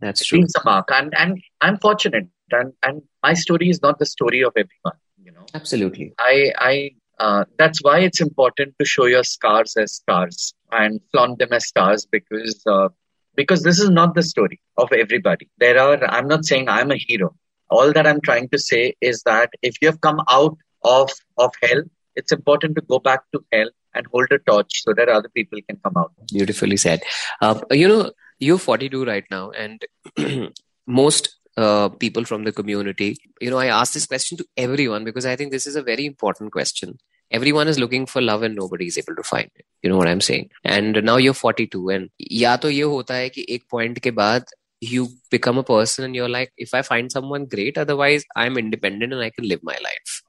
That's 0.00 0.24
true. 0.24 0.40
Leaves 0.40 0.54
a 0.56 0.64
mark. 0.64 0.88
And, 0.90 1.14
and 1.16 1.40
I'm 1.60 1.78
fortunate. 1.78 2.26
And, 2.50 2.72
and 2.82 3.02
my 3.22 3.34
story 3.34 3.68
is 3.68 3.80
not 3.80 4.00
the 4.00 4.06
story 4.06 4.42
of 4.42 4.52
everyone, 4.56 4.98
you 5.24 5.32
know. 5.32 5.46
Absolutely. 5.54 6.12
I, 6.18 6.52
I, 6.58 6.90
uh, 7.18 7.44
that's 7.58 7.82
why 7.82 8.00
it's 8.00 8.20
important 8.20 8.74
to 8.78 8.84
show 8.84 9.06
your 9.06 9.24
scars 9.24 9.76
as 9.76 9.94
scars 9.96 10.54
and 10.70 11.00
flaunt 11.12 11.38
them 11.38 11.52
as 11.52 11.66
stars 11.66 12.06
because 12.10 12.62
uh, 12.66 12.88
because 13.34 13.62
this 13.62 13.80
is 13.80 13.90
not 13.90 14.14
the 14.14 14.22
story 14.22 14.60
of 14.76 14.92
everybody. 14.92 15.48
There 15.58 15.78
are, 15.78 16.04
I'm 16.04 16.28
not 16.28 16.44
saying 16.44 16.68
I'm 16.68 16.90
a 16.90 16.96
hero. 16.96 17.34
All 17.70 17.92
that 17.92 18.06
I'm 18.06 18.20
trying 18.20 18.48
to 18.50 18.58
say 18.58 18.94
is 19.00 19.22
that 19.22 19.50
if 19.62 19.76
you 19.80 19.88
have 19.88 20.00
come 20.00 20.20
out 20.28 20.56
of, 20.82 21.10
of 21.36 21.52
hell, 21.62 21.82
it's 22.14 22.32
important 22.32 22.76
to 22.76 22.82
go 22.82 22.98
back 22.98 23.22
to 23.32 23.44
hell 23.52 23.70
and 23.94 24.06
hold 24.12 24.28
a 24.30 24.38
torch 24.38 24.82
so 24.84 24.92
that 24.94 25.08
other 25.08 25.28
people 25.28 25.58
can 25.68 25.78
come 25.82 25.94
out. 25.96 26.12
Beautifully 26.30 26.76
said. 26.76 27.02
Uh, 27.40 27.60
you 27.70 27.88
know, 27.88 28.12
you're 28.38 28.58
42 28.58 29.04
right 29.04 29.24
now, 29.30 29.50
and 29.50 29.84
most 30.86 31.36
uh, 31.57 31.89
people 31.89 32.25
from 32.25 32.43
the 32.43 32.51
community, 32.51 33.17
you 33.41 33.49
know, 33.49 33.57
I 33.57 33.67
ask 33.67 33.93
this 33.93 34.05
question 34.05 34.37
to 34.37 34.45
everyone 34.55 35.03
because 35.03 35.25
I 35.25 35.35
think 35.35 35.51
this 35.51 35.67
is 35.67 35.75
a 35.75 35.83
very 35.83 36.05
important 36.05 36.51
question 36.51 36.97
everyone 37.31 37.67
is 37.67 37.77
looking 37.77 38.05
for 38.05 38.21
love 38.21 38.43
and 38.43 38.55
nobody 38.55 38.87
is 38.87 38.97
able 38.97 39.15
to 39.15 39.23
find 39.23 39.49
it 39.55 39.65
you 39.83 39.89
know 39.89 39.97
what 39.97 40.07
i'm 40.07 40.21
saying 40.21 40.49
and 40.63 41.03
now 41.03 41.17
you're 41.17 41.33
42 41.33 41.89
and 41.95 42.09
या 42.31 42.55
तो 42.63 42.69
ये 42.69 42.81
होता 42.93 43.15
है 43.15 43.29
कि 43.29 43.45
एक 43.49 43.63
point 43.73 43.99
के 43.99 44.11
बाद 44.21 44.45
you 44.81 45.07
become 45.29 45.59
a 45.59 45.63
person 45.63 46.05
and 46.05 46.15
you're 46.15 46.31
like 46.37 46.51
if 46.65 46.73
i 46.73 46.81
find 46.81 47.11
someone 47.11 47.45
great 47.53 47.77
otherwise 47.77 48.25
i'm 48.35 48.57
independent 48.57 49.13
and 49.13 49.21
i 49.21 49.29
can 49.29 49.47
live 49.47 49.59
my 49.61 49.77
life 49.87 50.21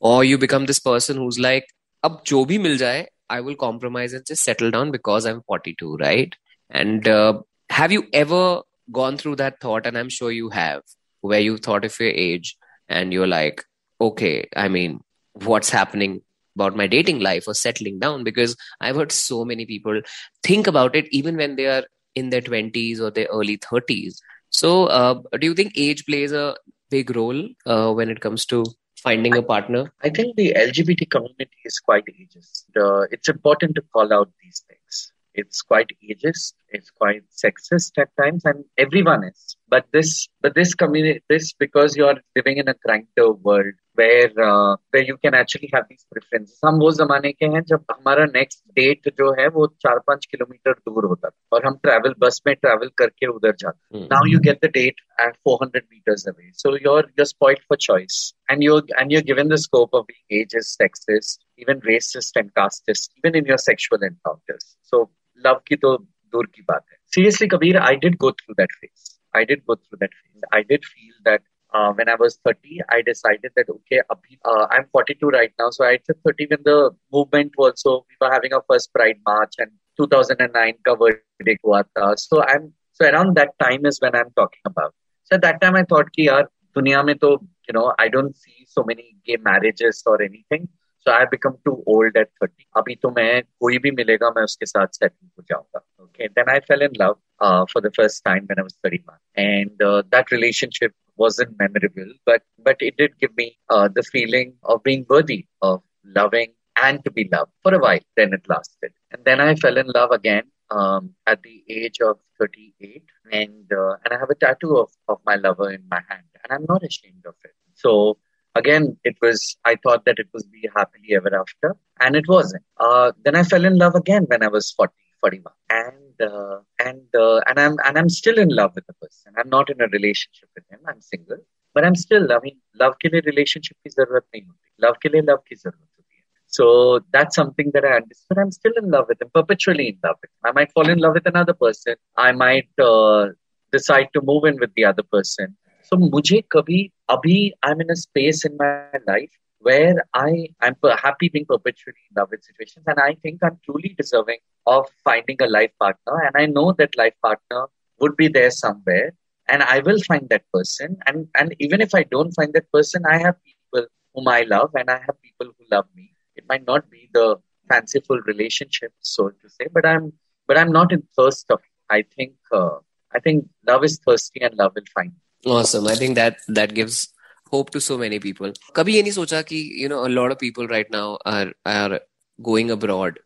or 0.00 0.22
you 0.24 0.38
become 0.38 0.66
this 0.70 0.80
person 0.86 1.20
who's 1.22 1.40
like 1.48 1.74
अब 2.04 2.22
जो 2.26 2.44
भी 2.44 2.58
मिल 2.58 2.76
जाए 2.78 3.06
I 3.34 3.40
will 3.40 3.54
compromise 3.60 4.14
and 4.16 4.26
just 4.30 4.44
settle 4.44 4.70
down 4.70 4.90
because 4.90 5.26
I'm 5.28 5.40
42, 5.46 5.96
right? 6.00 6.34
And 6.70 7.06
uh, 7.08 7.40
have 7.70 7.90
you 7.90 8.02
ever 8.12 8.60
gone 8.91 9.17
through 9.17 9.37
that 9.37 9.59
thought? 9.59 9.85
And 9.85 9.97
I'm 9.97 10.09
sure 10.09 10.31
you 10.31 10.49
have, 10.49 10.81
where 11.21 11.39
you 11.39 11.57
thought 11.57 11.85
of 11.85 11.99
your 11.99 12.09
age 12.09 12.55
and 12.87 13.13
you're 13.13 13.27
like, 13.27 13.63
okay, 14.01 14.47
I 14.55 14.67
mean, 14.67 15.01
what's 15.33 15.69
happening 15.69 16.21
about 16.55 16.75
my 16.75 16.87
dating 16.87 17.19
life 17.19 17.47
or 17.47 17.53
settling 17.53 17.99
down? 17.99 18.23
Because 18.23 18.55
I've 18.81 18.95
heard 18.95 19.11
so 19.11 19.45
many 19.45 19.65
people 19.65 20.01
think 20.43 20.67
about 20.67 20.95
it 20.95 21.07
even 21.11 21.37
when 21.37 21.55
they 21.55 21.67
are 21.67 21.83
in 22.15 22.29
their 22.29 22.41
20s 22.41 22.99
or 22.99 23.11
their 23.11 23.27
early 23.27 23.57
30s. 23.57 24.15
So, 24.49 24.85
uh, 24.85 25.21
do 25.39 25.47
you 25.47 25.53
think 25.53 25.73
age 25.75 26.05
plays 26.05 26.31
a 26.31 26.55
big 26.89 27.15
role 27.15 27.47
uh, 27.65 27.93
when 27.93 28.09
it 28.09 28.19
comes 28.19 28.45
to 28.47 28.65
finding 28.97 29.37
a 29.37 29.43
partner? 29.43 29.91
I 30.01 30.09
think 30.09 30.35
the 30.35 30.53
LGBT 30.53 31.09
community 31.09 31.61
is 31.65 31.79
quite 31.79 32.05
ageist. 32.05 32.63
Uh, 32.75 33.05
it's 33.11 33.29
important 33.29 33.75
to 33.75 33.83
call 33.93 34.11
out 34.11 34.29
these 34.43 34.63
things 34.67 35.11
it's 35.41 35.61
quite 35.73 35.91
ageist 36.09 36.53
it's 36.71 36.89
quite 36.91 37.23
sexist 37.43 37.97
at 37.97 38.09
times 38.21 38.43
and 38.45 38.63
everyone 38.77 39.23
is. 39.23 39.55
But 39.67 39.85
this 39.91 40.27
but 40.41 40.55
this 40.55 40.73
community 40.73 41.21
this 41.29 41.53
because 41.53 41.95
you're 41.95 42.17
living 42.35 42.57
in 42.57 42.67
a 42.67 42.75
Grindr 42.87 43.39
world 43.41 43.73
where 43.95 44.31
uh, 44.41 44.75
where 44.91 45.03
you 45.03 45.17
can 45.23 45.33
actually 45.33 45.69
have 45.73 45.85
these 45.89 46.05
preferences. 46.11 46.59
हम 46.65 46.79
वो 46.79 46.91
जमाने 46.99 47.31
के 47.31 47.45
हैं 47.55 47.61
जब 47.71 47.85
हमारा 47.91 48.25
next 48.35 48.63
date 48.79 49.09
जो 49.19 49.31
है 49.39 49.47
वो 49.57 49.67
चार 49.85 49.99
पांच 50.07 50.25
किलोमीटर 50.31 50.73
दूर 50.87 51.05
होता 51.05 51.29
था 51.29 51.57
और 51.57 51.65
हम 51.65 51.79
travel 51.87 52.17
bus 52.23 52.41
में 52.47 52.53
travel 52.65 52.91
करके 52.97 53.27
उधर 53.35 53.55
जाते 53.59 54.05
now 54.13 54.31
you 54.31 54.39
get 54.47 54.65
the 54.65 54.71
date 54.79 55.01
at 55.27 55.37
400 55.47 55.83
meters 55.93 56.25
away. 56.31 56.49
So 56.63 56.75
you're 56.85 57.05
you're 57.17 57.31
spoiled 57.33 57.63
for 57.67 57.77
choice. 57.89 58.19
And 58.51 58.63
you're 58.63 58.83
and 59.01 59.11
you're 59.11 59.27
given 59.33 59.53
the 59.53 59.61
scope 59.67 59.93
of 59.99 60.05
being 60.11 60.43
ageist 60.43 60.81
sexist 60.81 61.45
even 61.63 61.81
racist 61.81 62.37
and 62.41 62.53
casteist 62.59 63.09
even 63.17 63.35
in 63.35 63.45
your 63.45 63.57
sexual 63.57 64.05
encounters. 64.09 64.75
So 64.91 65.09
love 65.45 65.61
की 65.67 65.75
तो 65.75 65.97
दूर 66.33 66.45
की 66.55 66.61
बात 66.61 66.83
है. 66.91 66.97
Seriously, 67.15 67.47
Kabir, 67.47 67.79
I 67.81 67.95
did 67.95 68.17
go 68.17 68.31
through 68.31 68.55
that 68.57 68.75
phase. 68.81 69.19
I 69.35 69.45
did 69.45 69.65
go 69.65 69.75
through 69.75 69.99
that 70.01 70.11
phase. 70.19 70.43
I 70.51 70.63
did 70.63 70.85
feel 70.85 71.15
that 71.25 71.41
uh, 71.73 71.93
when 71.93 72.09
I 72.09 72.15
was 72.15 72.39
30, 72.45 72.81
I 72.89 73.01
decided 73.01 73.51
that, 73.55 73.69
okay, 73.69 74.01
uh, 74.09 74.67
I'm 74.71 74.85
42 74.91 75.27
right 75.27 75.51
now. 75.59 75.69
So 75.69 75.85
I 75.85 75.99
said 76.05 76.15
30 76.25 76.47
when 76.49 76.59
the 76.63 76.91
movement 77.13 77.53
also, 77.57 78.05
we 78.09 78.15
were 78.21 78.31
having 78.31 78.53
our 78.53 78.63
first 78.67 78.93
Pride 78.93 79.19
March 79.25 79.53
and 79.59 79.71
2009 79.97 80.73
covered 80.85 81.21
hua 81.63 81.83
tha. 81.95 82.15
So 82.17 82.43
I'm, 82.43 82.73
so 82.93 83.07
around 83.07 83.35
that 83.35 83.49
time 83.59 83.85
is 83.85 83.99
when 84.01 84.15
I'm 84.15 84.31
talking 84.35 84.61
about. 84.65 84.93
So 85.23 85.35
at 85.35 85.41
that 85.41 85.61
time 85.61 85.75
I 85.75 85.83
thought 85.83 86.11
ki 86.11 86.27
yaar, 86.27 86.45
dunya 86.75 87.05
mein 87.05 87.19
to, 87.19 87.37
you 87.67 87.73
know, 87.73 87.93
I 87.99 88.07
don't 88.07 88.35
see 88.35 88.65
so 88.67 88.83
many 88.83 89.15
gay 89.25 89.37
marriages 89.37 90.01
or 90.05 90.21
anything. 90.21 90.69
So 91.06 91.12
I 91.12 91.26
become 91.30 91.56
too 91.66 91.82
old 91.86 92.16
at 92.16 92.30
30. 92.40 92.64
अभी 92.76 92.94
तो 93.02 93.10
मैं 93.16 93.42
कोई 93.60 93.78
भी 93.84 93.90
मिलेगा 94.00 94.30
मैं 94.36 94.42
उसके 94.42 94.66
साथ 94.66 94.98
settle 94.98 95.26
हो 95.38 95.44
जाऊंगा. 95.50 95.80
Okay, 96.04 96.28
then 96.36 96.48
I 96.48 96.60
fell 96.60 96.82
in 96.86 96.92
love 96.98 97.18
uh, 97.40 97.66
for 97.72 97.82
the 97.86 97.90
first 97.98 98.24
time 98.24 98.46
when 98.48 98.58
I 98.58 98.62
was 98.62 98.74
31, 98.82 99.18
and 99.36 99.82
uh, 99.82 100.02
that 100.12 100.30
relationship 100.30 100.94
wasn't 101.16 101.58
memorable, 101.58 102.12
but 102.24 102.42
but 102.68 102.76
it 102.80 102.96
did 102.96 103.18
give 103.20 103.36
me 103.36 103.58
uh, 103.68 103.88
the 103.98 104.02
feeling 104.02 104.54
of 104.62 104.82
being 104.82 105.06
worthy 105.08 105.46
of 105.60 105.82
loving 106.20 106.54
and 106.82 107.04
to 107.04 107.10
be 107.10 107.28
loved 107.30 107.52
for 107.62 107.74
a 107.74 107.78
while. 107.78 108.04
Then 108.16 108.32
it 108.32 108.48
lasted, 108.48 108.92
and 109.12 109.24
then 109.24 109.40
I 109.40 109.54
fell 109.56 109.76
in 109.76 109.94
love 109.98 110.10
again 110.10 110.44
um, 110.70 111.14
at 111.26 111.42
the 111.42 111.62
age 111.68 112.00
of 112.00 112.18
38, 112.40 113.02
and 113.30 113.72
uh, 113.72 113.96
and 114.04 114.14
I 114.14 114.18
have 114.18 114.30
a 114.30 114.34
tattoo 114.46 114.76
of 114.78 114.90
of 115.08 115.18
my 115.26 115.36
lover 115.36 115.70
in 115.70 115.82
my 115.90 116.02
hand, 116.08 116.28
and 116.42 116.52
I'm 116.52 116.66
not 116.68 116.82
ashamed 116.82 117.26
of 117.26 117.34
it. 117.44 117.54
So 117.74 118.18
again, 118.61 118.97
it 119.09 119.15
was, 119.21 119.39
I 119.65 119.75
thought 119.83 120.05
that 120.05 120.19
it 120.23 120.29
was 120.33 120.43
be 120.55 120.63
happily 120.75 121.09
ever 121.19 121.31
after, 121.43 121.69
and 121.99 122.15
it 122.15 122.27
wasn't. 122.27 122.63
Uh, 122.85 123.11
then 123.23 123.35
I 123.35 123.43
fell 123.51 123.65
in 123.69 123.77
love 123.83 123.95
again 123.95 124.25
when 124.31 124.43
I 124.43 124.49
was 124.57 124.71
40, 124.71 124.93
41. 125.21 125.53
And, 125.69 126.31
uh, 126.31 126.57
and, 126.87 127.07
uh, 127.25 127.39
and 127.47 127.59
I'm, 127.63 127.75
and 127.85 127.97
I'm 127.99 128.09
still 128.09 128.37
in 128.45 128.49
love 128.49 128.71
with 128.75 128.87
the 128.87 128.93
person. 129.01 129.33
I'm 129.37 129.49
not 129.49 129.69
in 129.69 129.81
a 129.81 129.87
relationship 129.97 130.49
with 130.55 130.65
him. 130.71 130.79
I'm 130.87 131.01
single, 131.01 131.41
but 131.73 131.85
I'm 131.85 131.95
still, 131.95 132.31
I 132.31 132.39
mean, 132.43 132.57
love 132.83 132.95
ke 133.03 133.13
liye 133.13 133.25
relationship 133.31 133.77
ki 133.83 133.91
zarurat 133.97 134.27
nahi 134.33 134.43
hoti. 134.49 134.69
Love 134.87 134.97
ke 135.05 135.13
liye 135.15 135.25
love 135.31 135.43
ki 135.49 135.55
zarurat 135.63 135.93
hoti. 135.97 136.23
So 136.57 137.01
that's 137.13 137.35
something 137.35 137.71
that 137.75 137.85
I 137.85 137.93
understood. 138.01 138.39
I'm 138.43 138.51
still 138.51 138.73
in 138.81 138.89
love 138.95 139.05
with 139.09 139.21
him, 139.21 139.29
perpetually 139.33 139.89
in 139.89 139.99
love 140.03 140.17
with 140.21 140.31
him. 140.31 140.49
I 140.49 140.51
might 140.59 140.71
fall 140.77 140.89
in 140.89 140.99
love 141.05 141.13
with 141.13 141.27
another 141.33 141.53
person. 141.53 141.95
I 142.17 142.31
might, 142.31 142.69
uh, 142.91 143.27
decide 143.71 144.07
to 144.13 144.21
move 144.29 144.45
in 144.45 144.57
with 144.59 144.73
the 144.75 144.85
other 144.85 145.03
person. 145.03 145.55
So 145.88 145.96
मुझे 145.96 146.40
कभी 146.52 146.80
अभी 147.10 147.52
I'm 147.62 147.80
in 147.80 147.90
a 147.90 147.96
space 147.96 148.44
in 148.44 148.56
my 148.56 148.70
life 148.76 149.08
where 149.36 149.72
I 149.90 150.18
am 150.40 150.52
happy 150.82 151.08
being 151.10 151.26
perpetually 151.26 151.84
in 151.92 151.98
love 152.00 152.16
with 152.20 152.28
situations, 152.32 152.74
and 152.74 152.98
I 152.98 153.14
think 153.14 153.38
I'm 153.42 153.58
truly 153.64 153.94
deserving 153.98 154.38
of 154.66 154.86
finding 155.04 155.36
a 155.42 155.46
life 155.46 155.70
partner. 155.78 156.20
And 156.26 156.36
I 156.36 156.46
know 156.46 156.72
that 156.78 156.96
life 156.96 157.14
partner 157.22 157.66
would 158.00 158.16
be 158.16 158.28
there 158.28 158.50
somewhere, 158.50 159.12
and 159.48 159.62
I 159.62 159.80
will 159.80 160.00
find 160.08 160.28
that 160.30 160.44
person. 160.52 160.98
And 161.06 161.28
and 161.34 161.54
even 161.58 161.80
if 161.80 161.94
I 161.94 162.04
don't 162.04 162.32
find 162.32 162.52
that 162.54 162.70
person, 162.72 163.02
I 163.10 163.18
have 163.18 163.36
people 163.44 163.86
whom 164.14 164.28
I 164.28 164.42
love, 164.42 164.70
and 164.74 164.90
I 164.90 164.98
have 165.06 165.20
people 165.22 165.46
who 165.56 165.64
love 165.70 165.86
me. 165.94 166.10
It 166.36 166.44
might 166.48 166.66
not 166.66 166.90
be 166.90 167.08
the 167.12 167.36
fanciful 167.68 168.20
relationship, 168.32 168.92
so 169.00 169.30
to 169.30 169.48
say, 169.48 169.66
but 169.72 169.86
I'm 169.86 170.12
but 170.46 170.58
I'm 170.58 170.72
not 170.72 170.92
in 170.92 171.02
thirst 171.18 171.50
of. 171.50 171.60
I 171.90 172.02
think 172.16 172.34
uh, 172.52 172.78
I 173.14 173.20
think 173.20 173.46
love 173.66 173.84
is 173.84 174.00
thirsty, 174.06 174.40
and 174.42 174.54
love 174.56 174.72
will 174.74 174.90
find. 174.94 175.12
Awesome. 175.46 175.86
I 175.86 175.94
think 175.94 176.14
that 176.14 176.38
that 176.48 176.74
gives 176.74 177.08
hope 177.50 177.70
to 177.70 177.80
so 177.80 177.98
many 177.98 178.18
people. 178.18 178.52
कभी 178.76 178.94
ये 178.94 179.02
नहीं 179.02 179.12
सोचा 179.12 179.42
कि 179.50 179.60
you 179.82 179.88
know 179.88 180.04
a 180.06 180.12
lot 180.14 180.32
of 180.32 180.38
people 180.38 180.66
right 180.68 180.90
now 180.90 181.18
are 181.24 181.52
are 181.66 182.00
going 182.48 182.70
abroad 182.70 183.18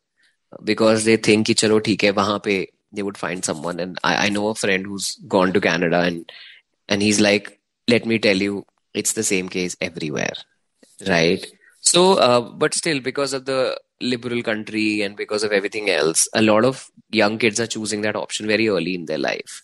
because 0.65 1.05
they 1.05 1.17
think 1.29 1.47
कि 1.47 1.55
चलो 1.63 1.79
ठीक 1.89 2.05
है 2.05 2.11
वहाँ 2.19 2.41
पे 2.45 2.67
they 2.93 3.03
would 3.03 3.19
find 3.19 3.45
someone 3.45 3.81
and 3.81 3.99
I, 4.03 4.27
I 4.27 4.29
know 4.31 4.49
a 4.49 4.55
friend 4.55 4.87
who's 4.87 5.15
gone 5.37 5.53
to 5.53 5.61
Canada 5.61 6.01
and 6.01 6.31
and 6.89 7.03
he's 7.03 7.21
like 7.21 7.51
let 7.89 8.07
me 8.07 8.19
tell 8.19 8.37
you 8.37 8.65
it's 8.95 9.13
the 9.13 9.23
same 9.23 9.49
case 9.49 9.77
everywhere 9.81 10.33
right 11.07 11.47
so 11.81 12.15
uh, 12.15 12.41
but 12.41 12.75
still 12.75 13.01
because 13.01 13.33
of 13.33 13.45
the 13.45 13.79
liberal 14.01 14.43
country 14.43 15.03
and 15.03 15.17
because 15.17 15.45
of 15.45 15.53
everything 15.53 15.91
else 15.91 16.29
a 16.35 16.43
lot 16.43 16.65
of 16.65 16.91
young 17.11 17.39
kids 17.39 17.61
are 17.61 17.67
choosing 17.67 18.01
that 18.03 18.17
option 18.17 18.47
very 18.47 18.69
early 18.69 18.95
in 18.95 19.05
their 19.07 19.19
life 19.19 19.63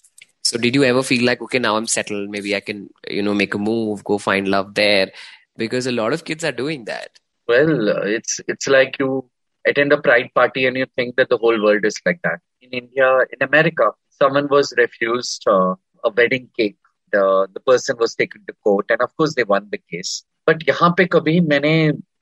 so 0.49 0.59
did 0.59 0.75
you 0.75 0.85
ever 0.85 1.03
feel 1.03 1.25
like, 1.25 1.41
okay, 1.41 1.59
now 1.59 1.77
I'm 1.77 1.87
settled, 1.87 2.29
maybe 2.29 2.55
I 2.55 2.61
can, 2.61 2.91
you 3.09 3.23
know, 3.23 3.33
make 3.35 3.55
a 3.55 3.59
move, 3.59 4.05
go 4.05 4.19
find 4.19 4.47
love 4.47 4.75
there? 4.75 5.11
Because 5.57 5.87
a 5.87 5.93
lot 5.93 6.13
of 6.13 6.25
kids 6.25 6.45
are 6.45 6.53
doing 6.53 6.85
that. 6.85 7.19
Well, 7.49 7.89
uh, 7.89 8.03
it's 8.03 8.41
it's 8.49 8.67
like 8.69 8.97
you 8.99 9.31
attend 9.67 9.93
a 9.93 10.01
pride 10.01 10.31
party 10.35 10.67
and 10.67 10.77
you 10.77 10.87
think 10.97 11.17
that 11.17 11.31
the 11.31 11.39
whole 11.39 11.63
world 11.63 11.85
is 11.85 11.99
like 12.05 12.21
that. 12.25 12.41
In 12.61 12.71
India, 12.71 13.19
in 13.33 13.47
America, 13.47 13.91
someone 14.11 14.49
was 14.49 14.75
refused 14.77 15.45
uh, 15.47 15.75
a 16.05 16.11
wedding 16.11 16.49
cake. 16.59 16.77
The 17.13 17.49
the 17.53 17.61
person 17.61 17.97
was 17.99 18.15
taken 18.15 18.45
to 18.47 18.55
court, 18.65 18.87
and 18.91 19.01
of 19.01 19.17
course 19.17 19.35
they 19.35 19.45
won 19.45 19.69
the 19.71 19.81
case. 19.91 20.25
But 20.47 20.67
यहाँ 20.69 20.95
पे 20.99 21.05
कभी 21.13 21.41
मैंने 21.41 21.77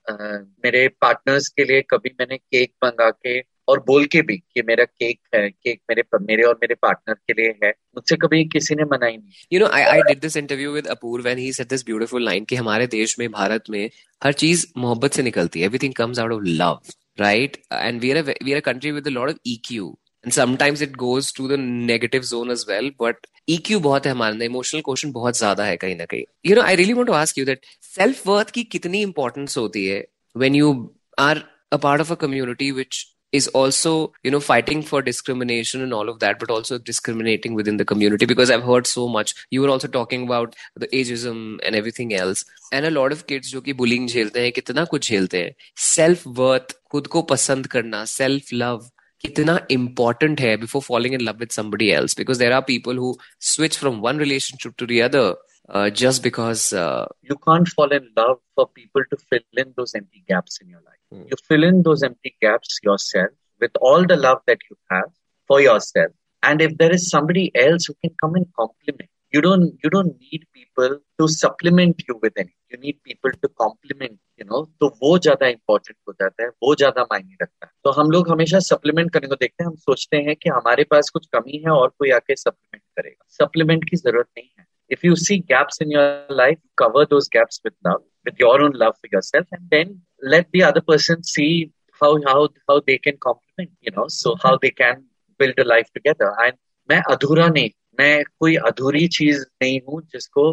uh, 0.09 0.39
मेरे 0.63 0.87
partners 1.01 1.47
के 1.57 1.63
लिए 1.63 1.81
कभी 1.89 2.15
मैंने 2.19 2.37
cake 2.37 2.73
मंगा 2.83 3.09
के 3.09 3.39
और 3.68 3.80
बोल 3.86 4.04
के 4.06 4.22
भी 4.22 4.36
कि 4.36 4.62
मेरा 4.66 4.84
केक 4.84 5.18
है, 5.34 5.48
केक 5.50 5.80
मेरे 5.90 6.02
मेरे 6.22 6.42
और 6.42 6.58
मेरे 6.62 6.74
पार्टनर 6.82 7.14
के 7.14 7.32
लिए 7.32 7.54
है, 7.64 7.70
मुझसे 7.96 8.16
कभी 8.16 8.44
किसी 8.46 8.74
ने 8.74 8.84
मना 8.92 9.06
ही 9.06 9.16
नहीं। 9.16 9.46
You 9.52 9.60
know 9.60 9.66
I 9.68 9.82
I 9.84 10.02
did 10.02 10.20
this 10.20 10.36
interview 10.36 10.72
with 10.72 10.86
Apurva 10.88 11.24
when 11.24 11.38
he 11.38 11.52
said 11.52 11.68
this 11.68 11.84
beautiful 11.86 12.24
line 12.24 12.44
कि 12.44 12.56
हमारे 12.56 12.86
देश 12.88 13.18
में, 13.18 13.30
भारत 13.30 13.70
में 13.70 13.90
हर 14.22 14.32
चीज़ 14.34 14.66
मोहब्बत 14.78 15.12
से 15.12 15.22
निकलती 15.22 15.60
है। 15.60 15.66
Everything 15.66 15.94
comes 15.94 16.18
out 16.18 16.32
of 16.32 16.42
love 16.44 16.80
right 17.20 17.56
and 17.72 18.00
we 18.00 18.10
are 18.10 18.22
we 18.22 18.52
are 18.52 18.60
country 18.62 18.90
with 18.92 19.06
a 19.06 19.10
lot 19.10 19.28
of 19.28 19.38
EQ 19.48 19.96
and 20.24 20.32
sometimes 20.32 20.82
it 20.82 20.96
goes 20.96 21.32
to 21.36 21.48
the 21.48 21.58
negative 21.60 22.22
zone 22.24 22.50
as 22.50 22.64
well 22.68 22.92
but 23.00 23.26
EQ 23.50 23.80
बहुत 23.80 24.06
है 24.06 24.12
हमारे 24.12 24.44
इमोशनल 24.44 24.80
क्वेश्चन 24.84 25.12
बहुत 25.12 25.36
ज़्यादा 25.38 25.64
है 25.64 25.76
कहीं 25.76 25.96
ना 25.96 26.04
कहीं। 26.04 26.22
You 26.46 26.56
know 26.56 26.62
I 26.62 26.76
really 26.76 26.92
want 26.92 27.06
to 27.06 27.12
ask 27.14 27.38
you 27.38 27.44
that 27.44 27.66
self 27.84 28.26
worth 28.26 28.50
की 28.50 28.64
कितनी 28.72 29.02
इंपॉर्टेंस 29.02 29.56
होती 29.58 29.84
है 29.86 30.04
when 30.36 30.54
you 30.54 30.72
are 31.18 31.42
a 31.72 31.76
part 31.78 32.00
of 32.00 32.12
a 32.12 32.16
community 32.16 32.70
which 32.70 33.04
is 33.33 33.47
also 33.59 34.13
you 34.23 34.31
know 34.31 34.39
fighting 34.39 34.81
for 34.89 35.01
discrimination 35.01 35.81
and 35.81 35.93
all 35.93 36.07
of 36.07 36.19
that 36.19 36.39
but 36.39 36.51
also 36.51 36.77
discriminating 36.77 37.55
within 37.59 37.77
the 37.77 37.85
community 37.91 38.27
because 38.31 38.51
i've 38.51 38.63
heard 38.63 38.87
so 38.87 39.07
much 39.07 39.33
you 39.49 39.61
were 39.61 39.69
also 39.69 39.87
talking 39.87 40.23
about 40.23 40.55
the 40.75 40.87
ageism 40.99 41.57
and 41.65 41.75
everything 41.75 42.13
else 42.13 42.45
and 42.71 42.85
a 42.85 42.91
lot 42.91 43.11
of 43.11 43.25
kids 43.27 43.51
जो 43.53 43.61
कि 43.61 43.73
bullying 43.73 44.07
झेलते 44.07 44.41
हैं 44.41 44.51
कितना 44.51 44.85
कुछ 44.91 45.09
झेलते 45.09 45.41
हैं 45.43 45.55
self 45.85 46.27
worth 46.41 46.75
खुद 46.91 47.07
को 47.07 47.21
पसंद 47.33 47.67
करना 47.75 48.03
self 48.15 48.53
love 48.63 48.91
कितना 49.25 49.59
important 49.71 50.39
है 50.39 50.57
before 50.61 50.83
falling 50.89 51.17
in 51.19 51.25
love 51.25 51.41
with 51.45 51.57
somebody 51.59 51.91
else 51.97 52.19
because 52.21 52.43
there 52.43 52.53
are 52.53 52.63
people 52.69 53.03
who 53.03 53.15
switch 53.51 53.77
from 53.83 54.01
one 54.07 54.23
relationship 54.25 54.77
to 54.77 54.87
the 54.93 55.01
other 55.09 55.25
uh, 55.69 55.89
just 55.89 56.23
because 56.23 56.73
uh, 56.73 57.05
you 57.21 57.37
can't 57.47 57.67
fall 57.67 57.91
in 57.91 58.09
love 58.17 58.39
for 58.55 58.67
people 58.67 59.01
to 59.11 59.17
fill 59.29 59.63
in 59.65 59.73
those 59.77 59.95
empty 59.95 60.23
gaps 60.27 60.59
in 60.61 60.69
your 60.69 60.81
life 60.81 60.93
Mm. 61.13 61.29
You 61.29 61.37
fill 61.47 61.63
in 61.63 61.83
those 61.83 62.03
empty 62.03 62.35
gaps 62.41 62.79
yourself 62.83 63.31
with 63.61 63.71
all 63.79 64.05
the 64.05 64.15
love 64.15 64.39
that 64.47 64.59
you 64.69 64.77
have 64.89 65.11
for 65.49 65.61
yourself. 65.61 66.11
And 66.43 66.61
if 66.61 66.77
there 66.77 66.91
is 66.91 67.09
somebody 67.09 67.51
else 67.55 67.85
who 67.85 67.95
can 68.03 68.15
come 68.21 68.35
and 68.35 68.47
compliment, 68.59 69.09
you 69.31 69.41
don't 69.41 69.83
you 69.83 69.89
don't 69.89 70.15
need 70.19 70.45
people 70.53 70.99
to 71.19 71.27
supplement 71.27 72.01
you 72.07 72.15
with 72.21 72.33
anything 72.37 72.73
you 72.73 72.77
need 72.81 72.97
people 73.07 73.31
to 73.43 73.47
complement 73.61 74.19
you 74.39 74.45
know 74.49 74.59
तो 74.79 74.87
वो 75.03 75.17
ज्यादा 75.27 75.47
important 75.47 75.97
हो 76.07 76.13
जाता 76.21 76.43
है 76.43 76.49
वो 76.63 76.75
ज्यादा 76.81 77.03
मायने 77.11 77.37
रखता 77.41 77.65
है 77.65 77.71
तो 77.83 77.91
हम 77.99 78.11
लोग 78.11 78.29
हमेशा 78.31 78.59
सप्लीमेंट 78.67 79.11
करने 79.13 79.27
को 79.27 79.35
देखते 79.35 79.63
हैं 79.63 79.69
हम 79.69 79.75
सोचते 79.85 80.17
हैं 80.27 80.35
कि 80.43 80.49
हमारे 80.49 80.83
पास 80.91 81.09
कुछ 81.13 81.25
कमी 81.35 81.61
है 81.65 81.71
और 81.71 81.87
कोई 81.99 82.11
आके 82.19 82.35
सप्लीमेंट 82.35 82.83
करेगा 82.99 83.25
सप्लीमेंट 83.39 83.89
की 83.89 83.97
जरूरत 83.97 84.27
नहीं 84.37 84.49
है 84.59 84.65
if 84.89 85.03
you 85.03 85.15
see 85.15 85.37
gaps 85.53 85.79
in 85.81 85.91
your 85.91 86.07
life 86.29 86.59
cover 86.77 87.05
those 87.05 87.29
gaps 87.29 87.59
with 87.63 87.73
love 87.85 88.03
with 88.25 88.35
your 88.39 88.61
own 88.61 88.73
love 88.83 88.95
for 88.99 89.09
yourself 89.11 89.47
and 89.51 89.69
then 89.69 90.01
let 90.33 90.51
the 90.51 90.63
other 90.63 90.81
person 90.81 91.23
see 91.23 91.71
how 92.01 92.11
how 92.27 92.49
how 92.69 92.79
they 92.87 92.97
can 92.97 93.17
complement 93.27 93.71
you 93.81 93.91
know 93.95 94.07
so 94.07 94.35
how 94.43 94.57
they 94.57 94.71
can 94.71 95.03
build 95.39 95.63
a 95.65 95.67
life 95.75 95.89
together 95.97 96.29
and 96.45 96.59
मैं 96.89 97.01
अधूरा 97.11 97.47
नहीं 97.47 97.69
मैं 97.99 98.23
कोई 98.39 98.55
अधूरी 98.69 99.07
चीज 99.17 99.45
नहीं 99.61 99.79
हूँ 99.87 100.01
जिसको 100.13 100.43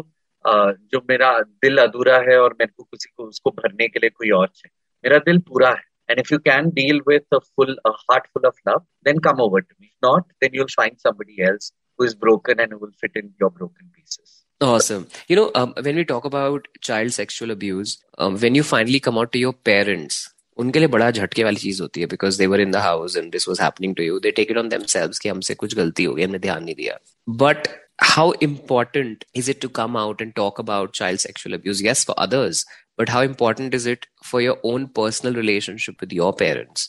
जो 0.91 1.01
मेरा 1.09 1.31
दिल 1.63 1.77
अधूरा 1.77 2.17
है 2.29 2.37
और 2.41 2.53
मेरे 2.59 2.71
को 2.77 2.83
किसी 2.83 3.09
को 3.17 3.23
उसको 3.23 3.51
भरने 3.57 3.87
के 3.87 3.99
लिए 3.99 4.09
कोई 4.09 4.29
और 4.37 4.47
चाहिए 4.47 4.71
मेरा 5.03 5.17
दिल 5.25 5.39
पूरा 5.49 5.69
है 5.69 5.89
And 6.09 6.19
if 6.19 6.29
you 6.29 6.39
can 6.39 6.71
deal 6.71 6.99
with 7.05 7.23
a 7.31 7.39
full, 7.39 7.69
a 7.85 7.91
heart 7.91 8.25
full 8.33 8.45
of 8.45 8.55
love, 8.65 8.81
then 9.03 9.19
come 9.19 9.39
over 9.39 9.61
to 9.61 9.75
me. 9.79 9.85
If 9.87 10.07
not, 10.07 10.25
then 10.41 10.49
you'll 10.53 10.73
find 10.75 10.99
somebody 10.99 11.41
else 11.41 11.71
who 11.97 12.05
is 12.05 12.15
broken 12.15 12.59
and 12.59 12.71
who 12.71 12.79
will 12.79 12.95
fit 12.99 13.11
in 13.15 13.33
your 13.39 13.49
broken 13.49 13.89
pieces. 13.95 14.43
Awesome. 14.61 15.07
You 15.27 15.35
know, 15.35 15.51
um, 15.55 15.73
when 15.81 15.95
we 15.95 16.05
talk 16.05 16.25
about 16.25 16.67
child 16.81 17.13
sexual 17.13 17.51
abuse, 17.51 17.97
um, 18.17 18.37
when 18.37 18.53
you 18.55 18.63
finally 18.63 18.99
come 18.99 19.17
out 19.17 19.31
to 19.33 19.39
your 19.39 19.53
parents, 19.53 20.27
उनके 20.59 20.79
लिए 20.79 20.87
बड़ा 20.93 21.09
झटके 21.11 21.43
वाली 21.43 21.57
चीज 21.57 21.79
होती 21.81 22.01
है 22.01 22.07
because 22.07 22.37
they 22.37 22.47
were 22.47 22.61
in 22.61 22.71
the 22.71 22.75
house 22.85 23.15
and 23.17 23.31
this 23.31 23.47
was 23.47 23.61
happening 23.61 23.95
to 23.95 24.03
you 24.03 24.19
they 24.25 24.31
take 24.39 24.51
it 24.51 24.57
on 24.57 24.69
themselves 24.69 25.19
कि 25.19 25.29
हमसे 25.29 25.53
कुछ 25.61 25.75
गलती 25.75 26.03
हो 26.03 26.13
गई 26.13 26.23
हमने 26.23 26.39
ध्यान 26.39 26.63
नहीं 26.63 26.75
दिया 26.75 26.97
but 27.43 27.67
how 28.09 28.23
important 28.45 29.23
is 29.39 29.47
it 29.51 29.59
to 29.63 29.69
come 29.77 29.97
out 30.03 30.21
and 30.25 30.33
talk 30.37 30.59
about 30.61 30.93
child 30.99 31.21
sexual 31.23 31.55
abuse 31.57 31.81
yes 31.87 31.99
for 32.07 32.13
others 32.23 32.61
but 33.01 33.11
how 33.15 33.19
important 33.27 33.75
is 33.79 33.85
it 33.91 34.07
for 34.29 34.41
your 34.45 34.55
own 34.69 34.87
personal 34.99 35.35
relationship 35.39 36.01
with 36.05 36.15
your 36.19 36.29
parents 36.39 36.87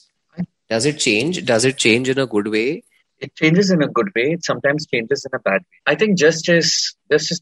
does 0.75 0.87
it 0.93 1.03
change 1.07 1.41
does 1.51 1.67
it 1.71 1.83
change 1.85 2.13
in 2.15 2.23
a 2.25 2.27
good 2.37 2.49
way 2.55 2.65
It 3.26 3.34
changes 3.36 3.70
in 3.76 3.84
a 3.84 3.88
good 3.98 4.10
way 4.16 4.26
it 4.36 4.44
sometimes 4.48 4.86
changes 4.94 5.26
in 5.30 5.38
a 5.38 5.42
bad 5.48 5.62
way 5.62 5.80
i 5.94 5.96
think 6.02 6.18
just 6.24 6.50
as 6.56 6.74
just 7.14 7.32
as 7.36 7.42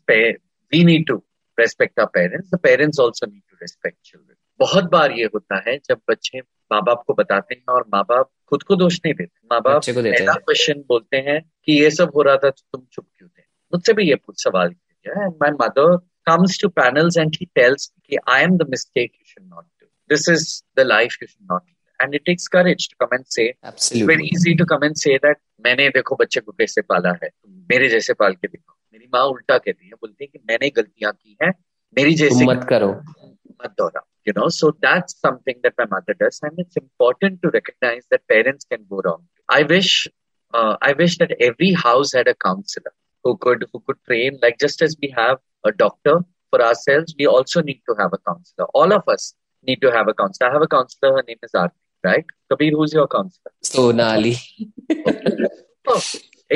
we 0.71 0.83
need 0.89 1.05
to 1.07 1.15
respect 1.57 2.03
our 2.03 2.11
parents 2.17 2.49
the 2.55 2.61
parents 2.67 3.01
also 3.05 3.31
need 3.33 3.45
to 3.53 3.63
respect 3.65 3.97
children 4.11 4.35
बहुत 4.59 4.83
बार 4.91 5.11
ये 5.11 5.25
होता 5.33 5.57
है 5.67 5.77
जब 5.87 5.99
बच्चे 6.09 6.39
माँ 6.71 6.81
बाप 6.83 7.01
को 7.07 7.13
बताते 7.13 7.55
हैं 7.55 7.73
और 7.73 7.83
माँ 7.93 8.03
बाप 8.09 8.29
खुद 8.49 8.63
को 8.67 8.75
दोष 8.75 8.99
नहीं 9.05 9.13
देते 9.13 9.47
माँ 9.51 9.59
बाप 9.61 9.81
पहला 9.89 10.33
क्वेश्चन 10.33 10.83
बोलते 10.89 11.17
हैं 11.27 11.39
कि 11.65 11.73
ये 11.79 11.89
सब 11.97 12.11
हो 12.15 12.21
रहा 12.27 12.35
था 12.43 12.49
तो 12.49 12.61
तुम 12.73 12.85
चुप 12.93 13.05
क्यों 13.17 13.27
थे 13.27 13.43
मुझसे 13.73 13.93
भी 13.93 14.07
ये 14.09 14.15
पूछ 14.15 14.43
सवाल 14.43 14.69
किया 14.69 15.23
and 15.23 15.33
my 15.43 15.51
mother 15.61 15.97
comes 16.27 16.57
to 16.57 16.69
panels 16.69 17.15
and 17.15 17.35
he 17.35 17.49
tells 17.55 17.91
me, 18.09 18.17
I 18.27 18.41
am 18.41 18.57
the 18.57 18.65
mistake 18.65 19.13
you 19.19 19.25
should 19.25 19.49
not 19.49 19.65
do. 19.79 19.87
This 20.09 20.27
is 20.27 20.63
the 20.75 20.83
life 20.83 21.17
you 21.21 21.27
should 21.27 21.47
not 21.47 21.63
live. 21.63 21.74
And 22.00 22.14
it 22.14 22.24
takes 22.24 22.48
courage 22.48 22.88
to 22.88 22.96
come 23.00 23.10
and 23.12 23.26
say. 23.26 23.54
Absolutely. 23.62 24.14
Very 24.14 24.28
easy 24.34 24.54
to 24.56 24.66
come 24.66 24.82
and 24.82 24.96
say 24.98 25.18
that 25.24 25.40
मैंने 25.64 25.88
देखो 25.96 26.16
बच्चे 26.20 26.40
को 26.40 26.52
कैसे 26.60 26.82
पाला 26.92 27.10
है 27.22 27.30
मेरे 27.70 27.88
जैसे 27.88 28.14
पाल 28.20 28.34
के 28.34 28.48
देखो 28.48 28.76
मेरी 28.92 29.08
माँ 29.14 29.24
उल्टा 29.32 29.58
कहती 29.58 29.86
है 29.86 29.94
बोलती 30.04 30.24
है 30.24 30.28
कि 30.28 30.38
मैंने 30.50 30.70
गलतियां 30.76 31.12
की 31.12 31.36
हैं 31.42 31.52
मेरी 31.98 32.14
जैसे 32.22 32.46
मत 32.46 32.64
करो 32.70 32.88
मत 32.88 33.74
दोहरा 33.78 34.06
you 34.28 34.32
know 34.36 34.48
so 34.54 34.68
that's 34.84 35.14
something 35.26 35.58
that 35.66 35.74
my 35.80 35.84
mother 35.92 36.14
does 36.22 36.40
and 36.48 36.58
it's 36.62 36.76
important 36.80 37.40
to 37.42 37.50
recognize 37.54 38.02
that 38.10 38.26
parents 38.32 38.66
can 38.72 38.82
go 38.90 39.00
wrong 39.04 39.22
i 39.58 39.62
wish 39.70 39.92
uh, 40.54 40.76
i 40.88 40.92
wish 40.98 41.16
that 41.22 41.32
every 41.48 41.70
house 41.84 42.12
had 42.18 42.28
a 42.32 42.34
counselor 42.46 42.92
who 43.24 43.36
could 43.46 43.64
who 43.72 43.80
could 43.86 44.00
train 44.10 44.38
like 44.42 44.58
just 44.64 44.82
as 44.88 44.96
we 45.04 45.12
have 45.20 45.38
a 45.70 45.72
doctor 45.84 46.16
for 46.50 46.60
ourselves 46.68 47.14
we 47.22 47.26
also 47.36 47.62
need 47.70 47.80
to 47.88 47.96
have 48.02 48.18
a 48.18 48.20
counselor 48.30 48.68
all 48.80 48.92
of 48.98 49.14
us 49.14 49.34
need 49.70 49.80
to 49.86 49.92
have 49.96 50.12
a 50.14 50.16
counselor 50.22 50.50
i 50.50 50.52
have 50.58 50.66
a 50.68 50.72
counselor 50.76 51.12
her 51.18 51.24
name 51.30 51.42
is 51.48 51.54
Arti, 51.54 51.76
right 52.04 52.34
kabir 52.52 52.76
who's 52.80 52.98
your 52.98 53.08
counselor 53.16 53.54
sonali 53.72 54.36
oh, 55.94 56.02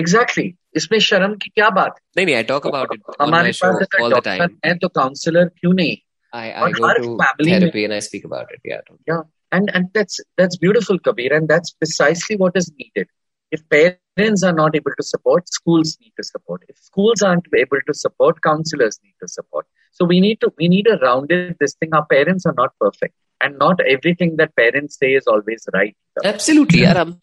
exactly 0.03 0.51
इसमें 0.79 0.99
शर्म 1.07 1.35
की 1.43 1.51
क्या 1.55 1.69
बात 1.71 1.99
नहीं 2.17 2.25
नहीं 2.27 2.35
I 2.37 2.43
talk 2.45 2.67
about 2.67 2.93
it 2.95 3.03
हमारे 3.21 3.51
पास 3.63 3.83
अगर 3.83 4.09
doctor 4.11 4.49
है 4.67 4.75
तो 4.79 4.89
काउंसलर 4.99 5.49
क्यों 5.61 5.73
नहीं 5.73 5.97
I, 6.35 6.53
I 6.53 6.73
go 6.73 6.93
to 6.95 7.19
therapy 7.45 7.85
and 7.85 7.95
I 7.95 8.01
speak 8.01 8.25
about 8.25 8.49
it. 8.53 8.61
Yeah. 8.65 8.81
Yeah. 9.07 9.23
And 9.53 9.71
and 9.73 9.89
that's 9.95 10.19
that's 10.37 10.57
beautiful, 10.57 10.99
Kabir, 10.99 11.33
and 11.33 11.49
that's 11.49 11.71
precisely 11.71 12.37
what 12.37 12.57
is 12.57 12.73
needed. 12.77 13.07
If 13.53 13.63
parents 13.69 14.43
are 14.43 14.53
not 14.53 14.75
able 14.75 14.91
to 14.97 15.05
support, 15.05 15.49
schools 15.49 15.97
need 16.01 16.13
to 16.17 16.25
support. 16.25 16.65
If 16.69 16.77
schools 16.79 17.23
aren't 17.23 17.47
able 17.57 17.79
to 17.87 17.95
support, 17.95 18.43
counselors 18.43 18.99
need 19.05 19.15
to 19.23 19.29
support. 19.29 19.67
So 19.93 20.05
we 20.05 20.21
need 20.21 20.41
to 20.41 20.53
we 20.59 20.67
need 20.67 20.89
a 20.89 20.97
rounded 20.97 21.57
this 21.61 21.75
thing. 21.75 21.95
Our 21.95 22.07
parents 22.07 22.47
are 22.47 22.55
not 22.57 22.75
perfect, 22.81 23.15
and 23.42 23.58
not 23.58 23.82
everything 23.96 24.36
that 24.38 24.56
parents 24.56 24.98
say 25.02 25.14
is 25.14 25.28
always 25.28 25.68
right 25.74 25.96
absolutely 26.34 26.82
yeah. 26.82 26.94
yaar 26.94 27.02
hum 27.02 27.14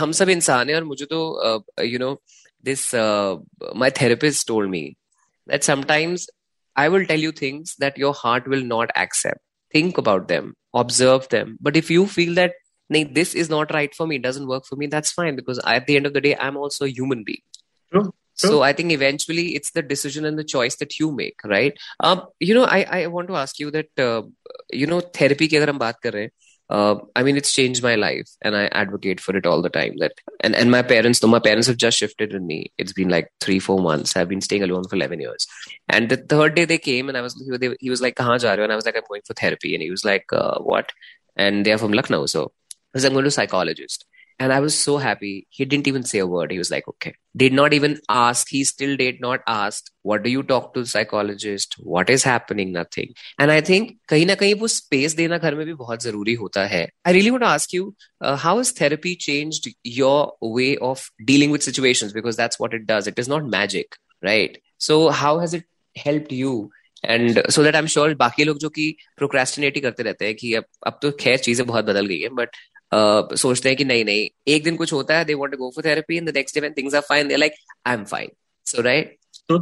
hum 0.00 0.12
sab 0.20 0.32
insaan 0.36 0.72
hain 0.74 0.88
mujhe 0.92 1.08
to 1.14 1.20
uh, 1.48 1.60
you 1.92 2.00
know 2.04 2.14
this 2.70 2.84
uh, 3.04 3.32
my 3.82 3.90
therapist 4.00 4.46
told 4.52 4.70
me 4.76 4.84
that 5.52 5.68
sometimes 5.70 6.28
i 6.84 6.88
will 6.94 7.04
tell 7.10 7.26
you 7.26 7.34
things 7.42 7.74
that 7.84 8.00
your 8.04 8.14
heart 8.22 8.48
will 8.54 8.64
not 8.76 8.96
accept 9.04 9.44
think 9.76 10.00
about 10.02 10.28
them 10.32 10.54
observe 10.82 11.28
them 11.36 11.56
but 11.68 11.76
if 11.82 11.90
you 11.96 12.06
feel 12.16 12.34
that 12.40 12.58
nay 12.96 13.02
this 13.18 13.34
is 13.42 13.50
not 13.54 13.74
right 13.76 13.94
for 13.98 14.06
me 14.10 14.16
it 14.20 14.26
doesn't 14.28 14.50
work 14.52 14.64
for 14.70 14.76
me 14.82 14.86
that's 14.94 15.12
fine 15.20 15.36
because 15.40 15.60
at 15.76 15.86
the 15.88 15.96
end 16.00 16.10
of 16.10 16.14
the 16.18 16.24
day 16.26 16.34
i'm 16.46 16.58
also 16.64 16.84
a 16.86 16.94
human 16.98 17.24
being 17.30 17.44
True. 17.92 18.06
So 18.37 18.63
I 18.63 18.73
think 18.73 18.91
eventually 18.91 19.55
it's 19.55 19.71
the 19.71 19.81
decision 19.81 20.25
and 20.25 20.37
the 20.37 20.43
choice 20.43 20.75
that 20.77 20.99
you 20.99 21.11
make, 21.11 21.35
right? 21.45 21.77
Um, 21.99 22.23
you 22.39 22.53
know, 22.55 22.63
I, 22.63 22.81
I 22.83 23.07
want 23.07 23.27
to 23.27 23.35
ask 23.35 23.59
you 23.59 23.69
that, 23.71 23.89
uh, 23.97 24.23
you 24.71 24.87
know, 24.87 25.01
therapy 25.01 25.47
की 25.47 25.57
अगर 25.57 25.69
हम 25.69 25.77
बात 25.79 25.99
कर 26.03 26.13
रहे 26.13 26.23
हैं, 26.23 26.31
uh, 26.69 26.95
I 27.15 27.23
mean, 27.23 27.37
it's 27.37 27.53
changed 27.53 27.83
my 27.83 27.95
life, 27.95 28.29
and 28.41 28.55
I 28.55 28.65
advocate 28.67 29.19
for 29.19 29.35
it 29.37 29.45
all 29.45 29.61
the 29.61 29.69
time. 29.69 29.97
That 29.97 30.13
and 30.39 30.55
and 30.55 30.71
my 30.71 30.81
parents, 30.81 31.19
though 31.19 31.27
my 31.27 31.39
parents 31.39 31.67
have 31.67 31.77
just 31.77 31.97
shifted 31.97 32.33
in 32.33 32.47
me. 32.47 32.71
It's 32.77 32.93
been 32.93 33.09
like 33.09 33.27
three, 33.41 33.59
four 33.59 33.79
months. 33.79 34.15
I've 34.15 34.29
been 34.29 34.41
staying 34.41 34.63
alone 34.63 34.87
for 34.87 34.95
eleven 34.95 35.19
years. 35.19 35.45
And 35.89 36.09
the 36.09 36.17
third 36.17 36.55
day 36.55 36.65
they 36.65 36.77
came, 36.77 37.09
and 37.09 37.17
I 37.17 37.21
was 37.21 37.35
they, 37.65 37.75
he 37.79 37.89
was 37.89 38.01
like, 38.01 38.15
"Kahan 38.15 38.41
ja 38.41 38.53
And 38.53 38.71
I 38.71 38.75
was 38.75 38.85
like, 38.85 38.97
"I'm 38.97 39.03
going 39.09 39.21
for 39.27 39.33
therapy," 39.33 39.75
and 39.75 39.83
he 39.83 39.91
was 39.91 40.05
like, 40.05 40.25
uh, 40.31 40.59
"What?" 40.59 40.91
And 41.35 41.65
they're 41.65 41.77
from 41.77 41.93
Lucknow, 41.93 42.25
so 42.25 42.51
I 42.71 42.97
was 42.97 43.03
like, 43.03 43.11
"I'm 43.11 43.15
going 43.15 43.25
to 43.25 43.31
psychologist." 43.31 44.05
And 44.39 44.51
I 44.51 44.59
was 44.59 44.77
so 44.77 44.97
happy. 44.97 45.47
He 45.49 45.63
didn't 45.63 45.87
even 45.87 46.03
say 46.03 46.19
a 46.19 46.27
word. 46.27 46.51
He 46.51 46.57
was 46.57 46.69
like, 46.71 46.87
okay. 46.87 47.13
Did 47.35 47.53
not 47.53 47.73
even 47.73 47.99
ask. 48.09 48.49
He 48.49 48.63
still 48.63 48.97
did 48.97 49.21
not 49.21 49.41
ask, 49.47 49.91
what 50.01 50.23
do 50.23 50.29
you 50.29 50.43
talk 50.43 50.73
to 50.73 50.81
the 50.81 50.87
psychologist? 50.87 51.75
What 51.79 52.09
is 52.09 52.23
happening? 52.23 52.71
Nothing. 52.71 53.13
And 53.39 53.51
I 53.51 53.61
think 53.61 53.93
कहीं 54.09 54.25
ना 54.25 54.35
कहीं 54.35 54.53
वो 54.55 54.67
space 54.67 55.15
देना 55.15 55.37
घर 55.37 55.55
में 55.55 55.65
भी 55.65 55.73
बहुत 55.73 56.03
जरूरी 56.03 56.33
होता 56.41 56.65
है. 56.65 56.87
I 57.05 57.13
really 57.13 57.31
want 57.31 57.43
to 57.43 57.49
ask 57.49 57.73
you, 57.73 57.95
uh, 58.21 58.35
how 58.35 58.57
has 58.57 58.71
therapy 58.71 59.15
changed 59.15 59.69
your 59.83 60.33
way 60.41 60.77
of 60.77 61.09
dealing 61.23 61.51
with 61.51 61.63
situations? 61.63 62.13
Because 62.13 62.35
that's 62.35 62.59
what 62.59 62.73
it 62.73 62.85
does. 62.85 63.07
It 63.07 63.19
is 63.25 63.27
not 63.27 63.45
magic, 63.45 63.99
right? 64.21 64.57
So 64.77 65.09
how 65.09 65.39
has 65.39 65.53
it 65.53 65.69
helped 65.95 66.31
you 66.43 66.69
and 67.05 67.39
so 67.51 67.63
that 67.63 67.75
I 67.75 67.81
am 67.81 67.87
sure 67.93 68.13
बाकी 68.15 68.43
लोग 68.43 68.57
जो 68.59 68.69
कि 68.69 68.95
procrastinate 69.17 69.75
ही 69.75 69.81
करते 69.81 70.03
रहते 70.03 70.25
हैं 70.25 70.35
कि 70.35 70.53
अब 70.53 70.65
अब 70.87 70.99
तो 71.01 71.11
खैर 71.19 71.37
चीजें 71.37 71.65
बहुत 71.65 71.85
बदल 71.85 72.05
गई 72.05 72.19
है 72.19 72.29
बट 72.35 72.55
सोचते 72.92 73.68
हैं 73.68 73.76
कि 73.78 73.84
नहीं 73.84 74.04
नहीं 74.04 74.28
एक 74.54 74.64
दिन 74.64 74.76
कुछ 74.76 74.92
होता 74.92 75.18
है 75.18 75.24
they 75.24 75.34
want 75.34 75.52
to 75.52 75.58
go 75.58 75.70
for 75.74 75.84
therapy 75.84 76.16
and 76.16 76.30
the 76.30 76.34
next 76.36 76.54
day 76.54 76.60
when 76.60 76.74
things 76.78 76.94
are 76.94 77.00
fine 77.08 77.28
they 77.28 77.36
like 77.36 77.54
I 77.86 77.94
am 77.94 78.04
fine 78.14 78.30
so 78.66 78.82
right 78.82 79.16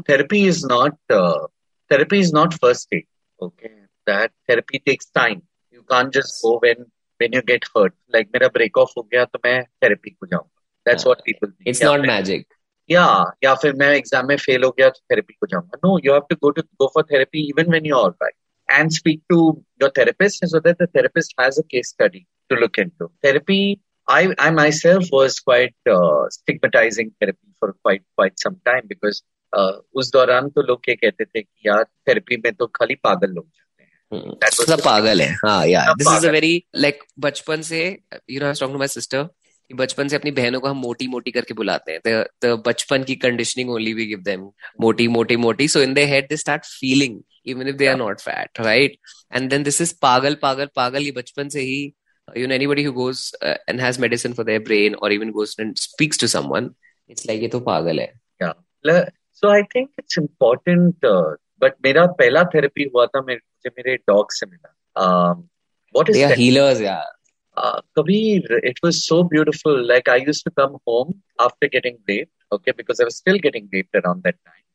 therapy 0.06 0.38
is 0.50 0.60
not 0.70 1.16
uh, 1.16 1.42
therapy 1.90 2.18
is 2.22 2.30
not 2.36 2.54
first 2.62 2.94
aid 2.96 3.04
okay 3.40 3.70
that 4.06 4.32
therapy 4.50 4.80
takes 4.88 5.10
time 5.18 5.42
you 5.76 5.82
can't 5.92 6.16
just 6.18 6.40
go 6.46 6.54
when 6.64 6.86
when 7.20 7.36
you 7.38 7.42
get 7.50 7.68
hurt 7.74 7.94
like 8.16 8.32
मेरा 8.34 8.48
break 8.56 8.80
off 8.82 8.96
हो 8.96 9.02
गया 9.12 9.24
तो 9.24 9.40
मैं 9.44 9.56
therapy 9.84 10.14
को 10.14 10.26
जाऊँगा 10.26 10.96
what 11.04 11.22
people 11.28 11.52
think 11.52 11.72
it's 11.72 11.84
not 11.88 12.08
magic 12.12 12.46
या 12.90 13.04
या 13.44 13.54
फिर 13.62 13.72
मैं 13.78 13.88
एग्ज़ाम 13.94 14.26
में 14.28 14.36
फेल 14.36 14.64
हो 14.64 14.70
गया 14.70 14.88
तो 14.88 15.00
थेरेपी 15.10 15.34
को 15.34 15.46
जाऊँगा 15.46 15.78
no 15.84 15.98
you 16.04 16.12
have 16.12 16.22
to 16.30 16.36
go 16.42 16.50
to 16.50 16.62
go 16.80 16.86
for 16.94 17.04
therapy 17.12 17.48
even 17.48 17.70
when 17.70 17.86
you 17.86 17.96
are 17.96 18.02
alright 18.02 18.34
and 18.68 18.92
speak 18.94 19.18
to 19.32 19.36
your 19.80 19.88
therapist 19.96 20.44
so 20.52 20.60
that 20.62 20.78
the 20.78 20.86
therapist 20.94 21.34
has 21.40 21.58
a 21.58 21.62
case 21.72 21.90
study 21.90 22.20
to 22.50 22.56
look 22.56 22.78
into. 22.78 23.10
Therapy, 23.22 23.80
I, 24.08 24.34
I 24.38 24.50
myself 24.50 25.06
was 25.12 25.38
quite 25.40 25.74
uh, 25.90 26.24
stigmatizing 26.30 27.12
therapy 27.20 27.54
for 27.60 27.74
quite 27.84 28.02
quite 28.16 28.38
some 28.38 28.56
time 28.68 28.84
because 28.88 29.22
uh, 29.52 29.72
उस 29.94 30.12
दौरान 30.12 30.48
तो 30.50 30.62
लोग 30.66 30.88
ये 30.88 30.94
कहते 30.94 31.24
थे 31.24 31.42
कि 31.42 31.68
यार 31.68 31.84
therapy 32.08 32.36
में 32.44 32.52
तो 32.52 32.66
खाली 32.76 32.94
पागल 33.04 33.30
लोग 33.30 33.46
जाते 33.46 33.82
हैं। 33.82 34.50
सब 34.66 34.84
पागल 34.84 35.20
है। 35.22 35.32
हाँ 35.44 35.66
यार 35.66 35.94
this 35.98 36.12
is 36.16 36.26
a 36.26 36.30
very 36.32 36.62
like 36.76 37.02
बचपन 37.26 37.62
से 37.70 37.82
you 38.30 38.40
know 38.40 38.52
talking 38.52 38.72
to 38.72 38.78
my 38.78 38.88
sister 38.88 39.28
बचपन 39.70 40.08
से 40.08 40.16
अपनी 40.16 40.30
बहनों 40.30 40.60
को 40.60 40.68
हम 40.68 40.76
मोटी 40.78 41.06
मोटी 41.08 41.30
करके 41.30 41.54
बुलाते 41.54 41.92
हैं। 41.92 42.22
तो 42.42 42.56
बचपन 42.66 43.04
की 43.04 43.14
conditioning 43.16 43.70
only 43.70 43.92
we 43.92 44.06
give 44.06 44.18
them 44.24 44.40
मोटी 44.80 45.08
मोटी 45.08 45.36
मोटी 45.36 45.68
so 45.68 45.80
in 45.82 45.94
their 45.94 46.04
head 46.06 46.28
they 46.28 46.36
start 46.36 46.64
feeling 46.64 47.20
even 47.46 47.68
if 47.68 47.76
they 47.76 47.86
are 47.86 47.96
not 47.96 48.20
fat 48.20 48.60
right 48.60 48.98
and 49.34 49.50
then 49.50 49.62
this 49.62 49.80
is 49.80 49.94
पागल 50.02 50.34
पागल 50.42 50.68
पागल 50.76 51.02
ये 51.02 51.10
बचपन 51.16 51.48
से 51.48 51.60
ही 51.60 51.92
you 52.34 52.46
know 52.46 52.54
anybody 52.54 52.82
who 52.82 52.92
goes 52.92 53.34
uh, 53.42 53.54
and 53.68 53.80
has 53.80 53.98
medicine 53.98 54.34
for 54.34 54.44
their 54.44 54.60
brain 54.60 54.96
or 55.00 55.10
even 55.10 55.32
goes 55.32 55.54
and 55.58 55.78
speaks 55.78 56.16
to 56.16 56.28
someone 56.28 56.74
it's 57.08 57.26
like 57.26 57.40
ye 57.40 57.48
to 57.56 57.60
pagal 57.72 58.00
hai 58.04 58.10
yeah 58.44 59.04
so 59.32 59.50
i 59.58 59.62
think 59.74 59.90
it's 60.02 60.16
important 60.22 61.10
uh, 61.14 61.28
but 61.64 61.76
mera 61.88 62.06
pehla 62.22 62.46
therapy 62.54 62.88
hua 62.94 63.06
tha 63.14 63.22
mere 63.28 63.42
mujhe 63.44 63.76
mere 63.80 63.98
dog 64.12 64.34
se 64.38 64.50
mila 64.54 64.72
um 65.04 65.44
what 65.98 66.10
is 66.12 66.18
they 66.18 66.24
are 66.28 66.32
that? 66.34 66.42
healers 66.44 66.82
yeah 66.88 67.04
uh, 67.56 67.80
Kabir, 67.96 68.42
it 68.70 68.78
was 68.82 69.06
so 69.06 69.22
beautiful. 69.24 69.86
Like 69.86 70.08
I 70.08 70.16
used 70.16 70.44
to 70.44 70.50
come 70.50 70.76
home 70.86 71.22
after 71.40 71.68
getting 71.68 71.98
raped, 72.06 72.30
okay, 72.52 72.72
because 72.72 73.00
I 73.00 73.04
was 73.04 73.16
still 73.16 73.38
getting 73.38 73.68
raped 73.72 73.94
around 73.94 74.22
that 74.24 74.36
time 74.44 74.66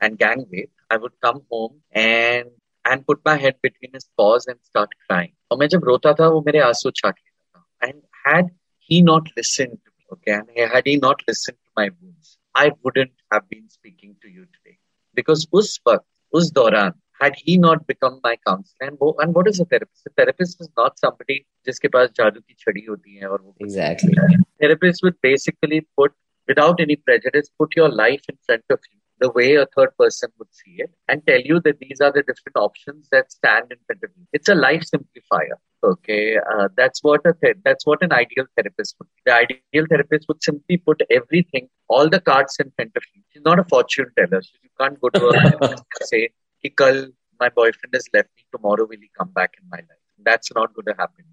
and 0.00 0.18
gang 0.18 0.46
raped. 0.50 0.72
I 0.90 0.96
would 0.96 1.12
come 1.22 1.42
home 1.50 1.82
and 1.92 2.46
and 2.84 3.06
put 3.06 3.20
my 3.24 3.36
head 3.36 3.56
between 3.62 3.92
his 3.92 4.06
paws 4.16 4.46
and 4.46 4.58
start 4.62 4.88
crying 5.08 5.32
और 5.52 5.58
मैं 5.60 5.68
जब 5.74 5.84
रोता 5.84 6.12
था 6.20 6.28
वो 6.36 6.40
मेरे 6.46 6.58
आँसू 6.68 6.90
छाट 6.90 7.18
लेता 7.18 7.58
था. 7.58 7.64
And 7.88 8.00
had 8.26 8.50
he 8.90 9.02
not 9.10 9.30
listened 9.38 9.78
to 9.84 9.92
me, 9.96 10.04
okay, 10.14 10.34
and 10.38 10.72
had 10.74 10.90
he 10.90 10.96
not 11.04 11.22
listened 11.30 11.58
to 11.58 11.70
my 11.80 11.88
wounds, 11.88 12.38
I 12.54 12.70
wouldn't 12.84 13.14
have 13.32 13.48
been 13.48 13.68
speaking 13.76 14.16
to 14.22 14.28
you 14.28 14.44
today. 14.46 14.78
Because 15.16 15.46
उस 15.60 15.80
वक्त, 15.88 16.04
उस 16.32 16.52
दौरान, 16.52 16.92
had 17.22 17.36
he 17.46 17.56
not 17.64 17.82
become 17.86 18.14
my 18.24 18.34
counselor, 18.48 18.88
and, 18.88 18.98
वो, 19.02 19.10
and 19.22 19.34
what 19.34 19.50
is 19.50 19.60
a 19.60 19.64
therapist? 19.64 20.08
A 20.10 20.12
therapist 20.20 20.64
is 20.64 20.70
not 20.80 20.98
somebody 21.04 21.38
जिसके 21.66 21.88
पास 21.96 22.08
जादू 22.18 22.40
की 22.40 22.54
छड़ी 22.58 22.84
होती 22.88 23.16
है 23.16 23.28
और 23.28 23.40
वो 23.42 23.54
Exactly. 23.66 24.14
therapist 24.62 25.04
would 25.04 25.20
basically 25.28 25.80
put 26.00 26.16
without 26.50 26.80
any 26.86 26.96
prejudice 27.08 27.50
put 27.62 27.76
your 27.80 27.88
life 28.00 28.24
in 28.32 28.38
front 28.46 28.76
of 28.76 28.80
you 28.90 28.98
the 29.22 29.30
way 29.38 29.50
a 29.54 29.66
third 29.74 29.90
person 30.02 30.30
would 30.38 30.52
see 30.60 30.76
it 30.84 30.90
and 31.08 31.26
tell 31.26 31.42
you 31.50 31.60
that 31.66 31.78
these 31.84 32.00
are 32.06 32.12
the 32.18 32.24
different 32.30 32.56
options 32.68 33.08
that 33.12 33.32
stand 33.38 33.76
in 33.76 33.78
front 33.86 34.02
of 34.06 34.10
you. 34.16 34.24
It's 34.32 34.48
a 34.48 34.54
life 34.66 34.84
simplifier 34.94 35.58
okay? 35.84 36.38
Uh, 36.38 36.68
that's 36.76 37.02
what 37.02 37.20
a 37.26 37.34
th- 37.42 37.56
that's 37.64 37.86
what 37.86 38.02
an 38.02 38.12
ideal 38.12 38.46
therapist 38.56 38.96
would 38.98 39.08
be 39.16 39.22
the 39.26 39.34
ideal 39.34 39.86
therapist 39.88 40.28
would 40.28 40.42
simply 40.42 40.76
put 40.76 41.02
everything 41.10 41.68
all 41.88 42.08
the 42.08 42.20
cards 42.20 42.56
in 42.60 42.70
front 42.76 42.92
of 42.96 43.02
you. 43.14 43.22
She's 43.30 43.42
not 43.44 43.58
a 43.58 43.64
fortune 43.64 44.10
teller 44.18 44.42
you 44.62 44.70
can't 44.80 45.00
go 45.00 45.08
to 45.10 45.20
her 45.20 45.58
and 45.60 45.82
say 46.02 46.30
"Ki 46.62 46.70
kal 46.70 47.06
my 47.40 47.48
boyfriend 47.48 47.94
has 47.94 48.06
left 48.14 48.30
me 48.36 48.44
tomorrow 48.54 48.86
will 48.90 49.02
he 49.06 49.10
come 49.18 49.30
back 49.40 49.54
in 49.60 49.68
my 49.68 49.78
life? 49.78 50.02
That's 50.24 50.54
not 50.54 50.74
going 50.74 50.86
to 50.86 50.94
happen. 50.98 51.24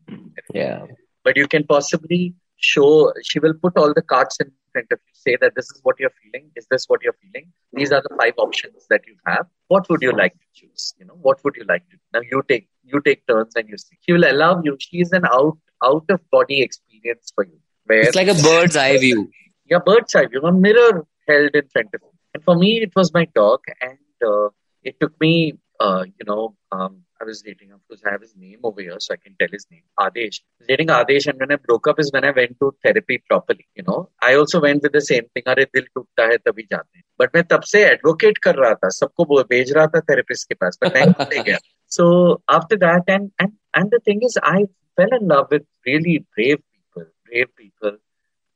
Yeah. 0.54 0.86
but 1.24 1.38
you 1.38 1.48
can 1.48 1.64
possibly 1.72 2.34
show 2.58 3.14
she 3.24 3.40
will 3.40 3.54
put 3.64 3.78
all 3.78 3.94
the 3.94 4.02
cards 4.02 4.38
in 4.44 4.52
front 4.74 4.88
of 4.92 5.00
you 5.08 5.14
say 5.14 5.36
that 5.42 5.54
this 5.56 5.66
is 5.74 5.80
what 5.84 6.00
you're 6.00 6.16
feeling 6.24 6.50
is 6.56 6.68
this 6.72 6.86
what 6.88 7.02
you're 7.04 7.18
feeling? 7.22 7.48
These 7.74 7.92
are 7.92 8.02
the 8.08 8.16
five 8.22 8.34
options 8.38 8.86
that 8.90 9.02
you 9.08 9.16
have. 9.28 9.46
What 9.68 9.90
would 9.90 10.02
you 10.02 10.12
like 10.12 10.34
to 10.34 10.48
choose? 10.54 10.94
You 11.00 11.06
know 11.06 11.18
what 11.22 11.44
would 11.44 11.56
you 11.56 11.66
like 11.70 11.86
to 11.90 11.96
do? 11.98 12.02
now 12.14 12.22
you 12.32 12.42
take 12.50 12.68
you 12.84 13.02
take 13.02 13.26
turns 13.28 13.56
and 13.56 13.68
you 13.70 13.78
see. 13.78 13.98
She 14.02 14.14
will 14.14 14.30
allow 14.32 14.62
you. 14.64 14.78
She 14.80 15.02
is 15.02 15.12
an 15.12 15.26
out 15.26 15.58
out 15.84 16.06
of 16.10 16.20
body 16.32 16.62
experience 16.62 17.32
for 17.36 17.46
you 17.46 17.60
where 17.86 18.02
It's 18.02 18.16
like 18.16 18.28
a 18.28 18.40
bird's 18.48 18.76
eye 18.76 18.98
view. 18.98 19.30
yeah 19.66 19.80
bird's 19.86 20.16
eye 20.16 20.26
view. 20.28 20.42
A 20.42 20.52
mirror 20.52 21.06
held 21.28 21.56
in 21.62 21.68
front 21.74 21.90
of 21.94 22.02
you. 22.04 22.12
And 22.34 22.44
for 22.44 22.56
me 22.56 22.72
it 22.88 22.94
was 22.96 23.14
my 23.14 23.26
dog 23.36 23.60
and 23.82 23.98
uh, 24.32 24.50
it 24.84 25.00
took 25.00 25.14
me 25.20 25.34
uh, 25.80 26.04
you 26.18 26.26
know 26.32 26.56
um, 26.72 27.04
I 27.22 27.26
was 27.26 27.42
dating, 27.42 27.72
of 27.72 27.80
course, 27.88 28.02
I 28.06 28.12
have 28.12 28.22
his 28.22 28.34
name 28.36 28.60
over 28.64 28.82
here, 28.82 28.98
so 29.00 29.14
I 29.14 29.18
can 29.18 29.36
tell 29.40 29.50
his 29.52 29.66
name. 29.70 29.82
Adesh. 30.00 30.40
Dating 30.68 30.88
Adesh, 30.88 31.28
and 31.28 31.40
when 31.40 31.52
I 31.52 31.58
broke 31.58 31.88
up 31.88 32.00
is 32.00 32.12
when 32.14 32.24
I 32.24 32.32
went 32.32 32.58
to 32.60 32.74
therapy 32.84 33.22
properly. 33.28 33.68
You 33.76 33.84
know, 33.84 34.10
I 34.22 34.36
also 34.36 34.62
went 34.62 34.84
with 34.84 34.94
the 34.94 35.02
same 35.02 35.28
thing. 35.34 35.44
अरे 35.48 35.66
दिल 35.66 35.86
टूटता 35.96 36.28
है 36.32 36.38
तभी 36.38 36.64
जाते 36.72 36.98
हैं. 36.98 37.04
But 37.22 37.36
मैं 37.36 37.44
तब 37.54 37.62
से 37.72 37.84
advocate 37.90 38.38
कर 38.44 38.56
रहा 38.56 38.74
था, 38.74 38.90
सबको 39.00 39.44
भेज 39.50 39.72
रहा 39.78 39.86
था 39.96 40.02
therapist 40.12 40.44
के 40.52 40.56
पास, 40.56 40.78
but 40.84 40.94
मैं 40.94 41.06
नहीं 41.08 41.44
गया. 41.44 41.58
So 41.88 42.42
after 42.48 42.78
that, 42.86 43.04
and 43.18 43.32
and 43.40 43.54
and 43.74 43.92
the 43.92 44.00
thing 44.00 44.22
is, 44.30 44.38
I 44.44 44.66
fell 44.96 45.20
in 45.20 45.28
love 45.28 45.48
with 45.52 45.66
really 45.86 46.26
brave 46.36 46.62
people, 46.74 47.06
brave 47.26 47.56
people. 47.56 47.98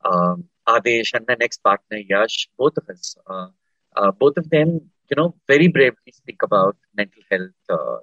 Um, 0.05 0.45
Adesh 0.67 1.13
and 1.13 1.25
my 1.27 1.35
next 1.39 1.63
partner 1.63 1.97
Yash, 1.97 2.49
both 2.57 2.77
of 2.77 2.89
us, 2.89 3.15
uh, 3.27 3.47
uh, 3.95 4.11
both 4.11 4.37
of 4.37 4.49
them, 4.49 4.89
you 5.09 5.15
know, 5.17 5.35
very 5.47 5.67
bravely 5.67 6.11
speak 6.11 6.41
about 6.43 6.77
mental 6.95 7.21
health 7.29 7.51
uh, 7.69 7.97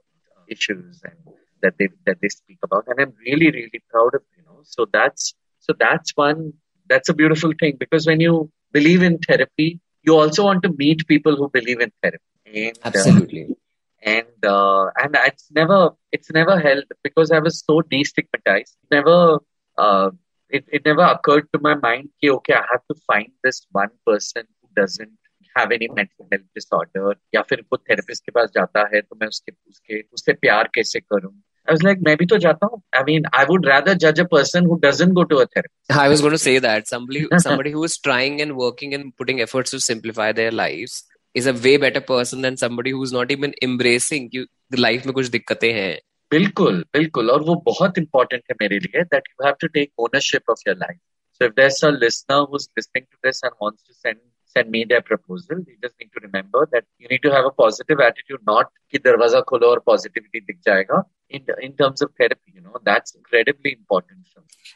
issues 0.50 1.00
and 1.04 1.34
that 1.62 1.74
they 1.78 1.88
that 2.06 2.18
they 2.20 2.28
speak 2.28 2.58
about, 2.62 2.84
and 2.88 3.00
I'm 3.00 3.14
really 3.26 3.50
really 3.50 3.82
proud 3.90 4.14
of 4.14 4.22
you 4.36 4.44
know. 4.44 4.60
So 4.64 4.86
that's 4.92 5.34
so 5.60 5.74
that's 5.78 6.16
one 6.16 6.52
that's 6.88 7.08
a 7.08 7.14
beautiful 7.14 7.52
thing 7.60 7.76
because 7.78 8.06
when 8.06 8.20
you 8.20 8.50
believe 8.72 9.02
in 9.02 9.18
therapy, 9.18 9.80
you 10.02 10.16
also 10.16 10.44
want 10.44 10.62
to 10.64 10.72
meet 10.76 11.06
people 11.06 11.36
who 11.36 11.48
believe 11.48 11.80
in 11.80 11.92
therapy. 12.02 12.24
And, 12.46 12.78
uh, 12.78 12.88
Absolutely. 12.88 13.56
and 14.02 14.44
uh, 14.44 14.86
and 14.96 15.16
it's 15.26 15.50
never 15.50 15.90
it's 16.12 16.30
never 16.32 16.58
held 16.58 16.84
because 17.02 17.30
I 17.30 17.38
was 17.38 17.62
so 17.64 17.82
destigmatized. 17.82 18.76
Never 18.90 19.38
uh, 19.78 20.10
it, 20.48 20.64
it 20.72 20.84
never 20.84 21.02
occurred 21.02 21.48
to 21.52 21.60
my 21.60 21.74
mind 21.74 22.08
कि 22.22 22.30
okay 22.36 22.54
I 22.54 22.64
have 22.72 22.84
to 22.90 22.96
find 23.06 23.30
this 23.44 23.66
one 23.70 23.90
person 24.06 24.44
who 24.60 24.68
doesn't 24.74 25.12
have 25.60 25.76
any 25.78 25.90
mental 26.00 26.26
health 26.32 26.48
disorder 26.60 27.14
या 27.34 27.42
फिर 27.50 27.64
वो 27.72 27.78
therapist 27.90 28.26
के 28.26 28.32
पास 28.40 28.50
जाता 28.56 28.88
है 28.94 29.00
तो 29.00 29.16
मैं 29.20 29.28
उसके 29.28 29.52
उसके 29.70 30.00
उससे 30.00 30.32
प्यार 30.46 30.70
कैसे 30.74 31.00
करूँ 31.00 31.32
I 31.68 31.72
was 31.72 31.82
like 31.86 32.02
मैं 32.04 32.16
भी 32.16 32.26
तो 32.26 32.38
जाता 32.44 32.66
हूँ 32.72 32.82
I 32.98 33.02
mean 33.08 33.26
I 33.40 33.44
would 33.50 33.66
rather 33.70 33.94
judge 34.04 34.20
a 34.24 34.28
person 34.34 34.68
who 34.70 34.78
doesn't 34.84 35.14
go 35.20 35.24
to 35.32 35.40
a 35.44 35.46
therapist 35.46 35.98
I 36.04 36.08
was 36.14 36.26
going 36.26 36.36
to 36.38 36.42
say 36.44 36.58
that 36.66 36.92
somebody 36.92 37.24
somebody 37.46 37.72
who 37.78 37.84
is 37.90 37.96
trying 38.08 38.40
and 38.46 38.56
working 38.62 38.94
and 38.98 39.16
putting 39.22 39.42
efforts 39.46 39.76
to 39.76 39.80
simplify 39.86 40.30
their 40.40 40.54
lives 40.60 41.00
is 41.34 41.46
a 41.46 41.56
way 41.64 41.76
better 41.82 42.00
person 42.12 42.46
than 42.48 42.56
somebody 42.62 42.94
who's 42.98 43.12
not 43.18 43.34
even 43.36 43.58
embracing 43.68 44.30
कि 44.34 44.46
life 44.86 45.06
में 45.06 45.12
कुछ 45.14 45.28
दिक्कतें 45.36 45.72
हैं 45.72 45.92
बिल्कुल 46.30 46.84
बिल्कुल 46.92 47.30
और 47.30 47.42
वो 47.42 47.54
बहुत 47.66 47.98
इंपॉर्टेंट 47.98 48.42
है 48.50 48.54
मेरे 48.60 48.78
लिए 48.78 49.02
that 49.14 49.28
you 49.28 49.44
have 49.46 49.54
to 49.60 49.66
take 49.76 49.90
ownership 49.98 50.50
of 50.50 50.60
your 50.68 50.76
life 50.76 50.98
So 51.40 51.46
if 51.46 51.54
there's 51.54 51.82
a 51.82 51.90
listener 51.90 52.44
who's 52.44 52.68
listening 52.76 53.06
to 53.10 53.16
this 53.22 53.42
and 53.42 53.52
wants 53.60 53.82
to 53.84 53.94
send 53.94 54.18
send 54.44 54.70
me 54.70 54.84
their 54.84 55.00
proposal, 55.00 55.58
you 55.60 55.76
just 55.82 55.94
need 56.00 56.10
to 56.12 56.20
remember 56.22 56.68
that 56.72 56.84
you 56.98 57.06
need 57.08 57.22
to 57.22 57.30
have 57.30 57.44
a 57.44 57.50
positive 57.50 58.00
attitude, 58.00 58.40
not 58.46 58.66
ki 58.90 58.98
darwaza 58.98 59.44
kholo 59.44 59.68
or 59.74 59.80
positivity 59.80 60.42
dik 60.46 60.58
jayega. 60.66 61.04
In, 61.30 61.46
in 61.62 61.72
terms 61.76 62.02
of 62.02 62.10
therapy, 62.18 62.52
you 62.54 62.60
know, 62.60 62.76
that's 62.82 63.14
incredibly 63.14 63.72
important. 63.72 64.26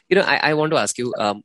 You 0.07 0.15
know, 0.15 0.21
I, 0.21 0.39
I 0.51 0.53
want 0.53 0.71
to 0.71 0.77
ask 0.77 0.97
you, 0.97 1.13
um, 1.19 1.43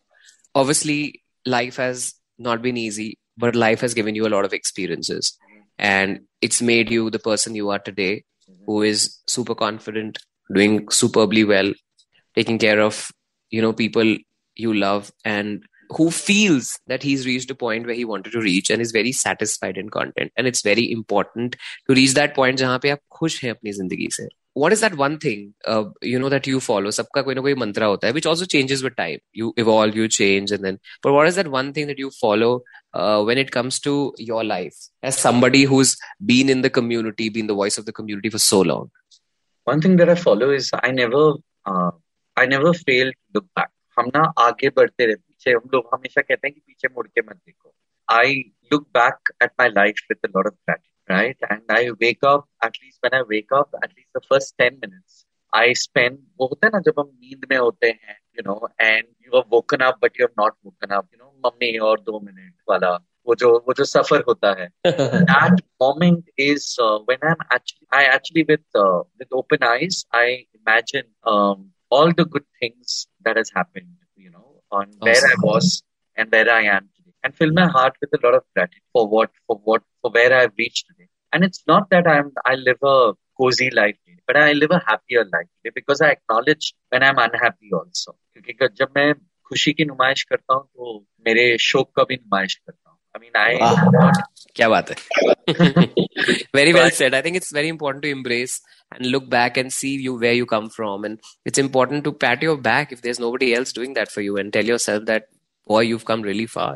obviously 0.55 1.23
life 1.45 1.77
has 1.77 2.15
not 2.39 2.63
been 2.63 2.77
easy, 2.77 3.19
but 3.37 3.57
life 3.57 3.81
has 3.81 3.95
given 3.95 4.15
you 4.15 4.27
a 4.27 4.33
lot 4.37 4.45
of 4.45 4.53
experiences 4.53 5.37
and 5.79 6.21
it's 6.41 6.63
made 6.63 6.91
you 6.91 7.11
the 7.11 7.19
person 7.19 7.55
you 7.55 7.71
are 7.71 7.79
today, 7.81 8.25
who 8.67 8.83
is 8.83 9.19
super 9.27 9.55
confident, 9.55 10.19
doing 10.55 10.89
superbly 10.91 11.45
well, 11.45 11.73
taking 12.37 12.59
care 12.59 12.81
of, 12.81 13.11
you 13.51 13.61
know, 13.61 13.73
people 13.73 14.17
you 14.57 14.75
love 14.75 15.13
and 15.25 15.65
who 15.91 16.11
feels 16.11 16.79
that 16.87 17.03
he's 17.03 17.27
reached 17.27 17.51
a 17.51 17.55
point 17.55 17.87
where 17.87 17.95
he 17.95 18.05
wanted 18.05 18.33
to 18.33 18.41
reach 18.41 18.71
and 18.71 18.81
is 18.81 18.93
very 18.93 19.13
satisfied 19.13 19.77
in 19.77 19.89
content. 19.89 20.33
And 20.37 20.47
it's 20.47 20.63
very 20.63 20.91
important 20.91 21.57
to 21.89 21.95
reach 21.95 22.15
that 22.15 22.35
point 22.35 22.61
where 22.61 22.69
you 22.69 22.73
are 22.73 23.29
happy 23.43 23.71
in 23.71 23.89
your 23.89 24.09
life. 24.09 24.29
what 24.55 24.73
is 24.73 24.81
that 24.81 24.95
one 24.97 25.17
thing 25.19 25.55
uh, 25.67 25.85
you 26.03 26.19
know 26.19 26.29
that 26.29 26.47
you 26.47 26.61
follow? 26.61 26.91
sabka 26.91 27.25
koi 27.25 27.35
na 27.35 27.43
koi 27.43 27.55
mantra 27.55 27.87
hota 27.91 28.09
hai 28.09 28.13
which 28.13 28.27
also 28.27 28.45
changes 28.45 28.83
with 28.83 28.97
time. 28.97 29.21
You 29.33 29.53
evolve 29.57 29.95
you 30.01 30.09
change 30.09 30.51
and 30.51 30.65
then 30.65 30.79
but 31.03 31.13
what 31.13 31.29
is 31.29 31.37
that 31.37 31.49
one 31.49 31.73
thing 31.73 31.87
that 31.87 32.01
you 32.05 32.11
follow 32.11 32.63
uh, 32.95 33.23
when 33.23 33.39
it 33.39 33.53
comes 33.53 33.79
to 33.81 34.13
your 34.19 34.43
life? 34.45 34.75
As 35.03 35.17
somebody 35.17 35.65
who's 35.65 35.97
been 36.33 36.51
in 36.51 36.63
the 36.63 36.71
community 36.71 37.29
been 37.29 37.47
the 37.47 37.55
voice 37.55 37.79
of 37.79 37.87
the 37.87 37.93
community 37.93 38.29
for 38.29 38.39
so 38.39 38.61
long. 38.61 38.91
One 39.65 39.81
thing 39.81 39.97
that 40.03 40.09
i 40.09 40.15
follow 40.15 40.51
is 40.51 40.71
i 40.83 40.91
never 40.91 41.35
uh, 41.67 41.91
i 42.37 42.47
never 42.47 42.73
fail 42.73 43.13
to 43.13 43.19
look 43.35 43.47
back. 43.55 43.71
हम 44.01 44.11
ना 44.17 44.23
आगे 44.39 44.69
बढ़ते 44.77 45.07
रहे 45.07 45.15
पीछे 45.17 45.51
हम 45.53 45.71
लोग 45.75 45.89
हमेशा 45.95 46.21
कहते 46.21 46.49
हैं 46.49 46.55
कि 46.55 46.61
पीछे 46.61 46.89
मुड़ 46.97 47.07
के 47.09 47.21
मत 47.21 47.37
देखो। 47.37 47.73
I 48.09 48.35
look 48.73 48.87
back 48.97 49.33
at 49.43 49.51
my 49.61 49.69
life 49.69 50.01
with 50.11 50.37
of 50.37 50.43
gratitude 50.45 51.11
right 51.11 51.45
and 51.51 51.77
I 51.77 51.91
wake 52.03 52.25
up 52.25 52.47
at least 52.65 53.05
when 53.05 53.17
I 53.17 53.23
wake 53.29 53.55
up 53.55 53.81
at least 53.85 54.19
the 54.19 54.21
first 54.29 54.57
ten 54.59 54.79
minutes 54.85 55.25
I 55.53 55.75
spend 55.75 56.19
वो 56.41 56.47
होता 56.47 56.67
है 56.67 56.71
ना 56.75 56.79
जब 56.87 56.99
हम 56.99 57.11
नींद 57.21 57.47
में 57.51 57.57
होते 57.57 57.87
हैं 57.87 58.19
you 58.39 58.43
know 58.47 58.69
and 58.81 59.05
you 59.05 59.39
are 59.39 59.45
woken 59.51 59.85
up 59.87 59.99
but 60.03 60.21
you 60.21 60.27
are 60.27 60.33
not 60.43 60.55
woken 60.65 60.95
up 60.97 61.09
you 61.15 61.25
know 61.25 61.33
mummy 61.47 61.77
और 61.89 62.01
दो 62.01 62.21
मिनट 62.21 62.55
वाला 62.69 62.95
वो 63.27 63.35
जो 63.35 63.51
वो 63.67 63.73
जो 63.79 63.85
सफ़र 63.85 64.23
होता 64.29 64.53
है। 64.61 64.69
That 64.87 65.61
moment 65.83 66.31
is 66.39 66.65
when 66.83 67.27
I 67.27 67.31
am 67.31 67.45
actually 67.55 67.87
I 67.99 68.15
actually 68.15 68.43
with 68.49 68.65
with 68.77 69.33
open 69.33 69.67
eyes 69.67 70.05
I 70.15 70.33
imagine 70.33 71.03
all 71.90 72.12
the 72.20 72.26
good 72.26 72.46
things 72.60 73.08
that 73.24 73.38
has 73.38 73.52
happened 73.56 73.94
you 74.16 74.30
know 74.30 74.62
on 74.72 74.88
awesome. 74.88 75.00
where 75.02 75.26
I 75.32 75.36
was 75.50 75.84
and 76.18 76.32
where 76.32 76.50
I 76.52 76.64
am 76.64 76.90
today 76.96 77.14
and 77.24 77.36
fill 77.36 77.52
my 77.52 77.68
heart 77.68 77.96
with 78.02 78.12
a 78.18 78.22
lot 78.26 78.36
of 78.40 78.44
gratitude 78.54 78.88
for 78.94 79.08
what 79.08 79.32
for 79.48 79.60
what 79.64 79.84
for 80.02 80.12
where 80.12 80.34
I've 80.40 80.56
reached 80.58 80.88
today 80.90 81.10
and 81.34 81.44
it's 81.44 81.64
not 81.68 81.90
that 81.92 82.08
I'm 82.08 82.32
I 82.46 82.56
live 82.56 82.82
a 82.84 83.14
cozy 83.38 83.70
life 83.70 83.98
today, 84.06 84.22
but 84.26 84.38
I 84.38 84.54
live 84.54 84.72
a 84.72 84.82
happier 84.88 85.24
life 85.26 85.48
today 85.56 85.74
because 85.76 86.02
I 86.02 86.12
acknowledge 86.12 86.74
when 86.90 87.04
I'm 87.04 87.18
unhappy 87.28 87.72
also 87.74 88.18
क्योंकि 88.36 88.76
जब 88.78 88.92
मैं 88.96 89.14
खुशी 89.50 89.74
की 89.74 89.86
नुमाइश 89.86 90.24
करता 90.30 90.54
हूँ 90.54 90.66
तो 90.76 91.06
मेरे 91.26 91.58
शोक 91.70 91.92
का 91.96 92.04
भी 92.10 92.16
नुमाइश 92.16 92.56
करता 92.56 92.90
हूँ 92.90 92.96
I 93.16 93.18
mean, 93.18 93.32
I. 93.34 94.12
क्या 94.56 94.70
बात 94.70 94.90
है 94.90 94.96
very 96.58 96.74
well 96.76 96.92
said 96.98 97.16
i 97.18 97.22
think 97.26 97.40
it's 97.40 97.52
very 97.58 97.72
important 97.72 98.04
to 98.06 98.12
embrace 98.18 98.54
and 98.96 99.10
look 99.16 99.30
back 99.34 99.58
and 99.62 99.74
see 99.78 99.92
you 100.06 100.14
where 100.26 100.38
you 100.38 100.46
come 100.52 100.70
from 100.76 101.08
and 101.10 101.32
it's 101.52 101.64
important 101.64 102.06
to 102.08 102.14
pat 102.26 102.46
your 102.48 102.58
back 102.68 102.94
if 102.98 103.02
there's 103.06 103.24
nobody 103.26 103.54
else 103.60 103.74
doing 103.80 103.98
that 104.00 104.14
for 104.18 104.26
you 104.28 104.38
and 104.44 104.54
tell 104.58 104.72
yourself 104.74 105.06
that 105.12 105.28
boy 105.74 105.82
you've 105.90 106.06
come 106.12 106.24
really 106.30 106.48
far 106.58 106.72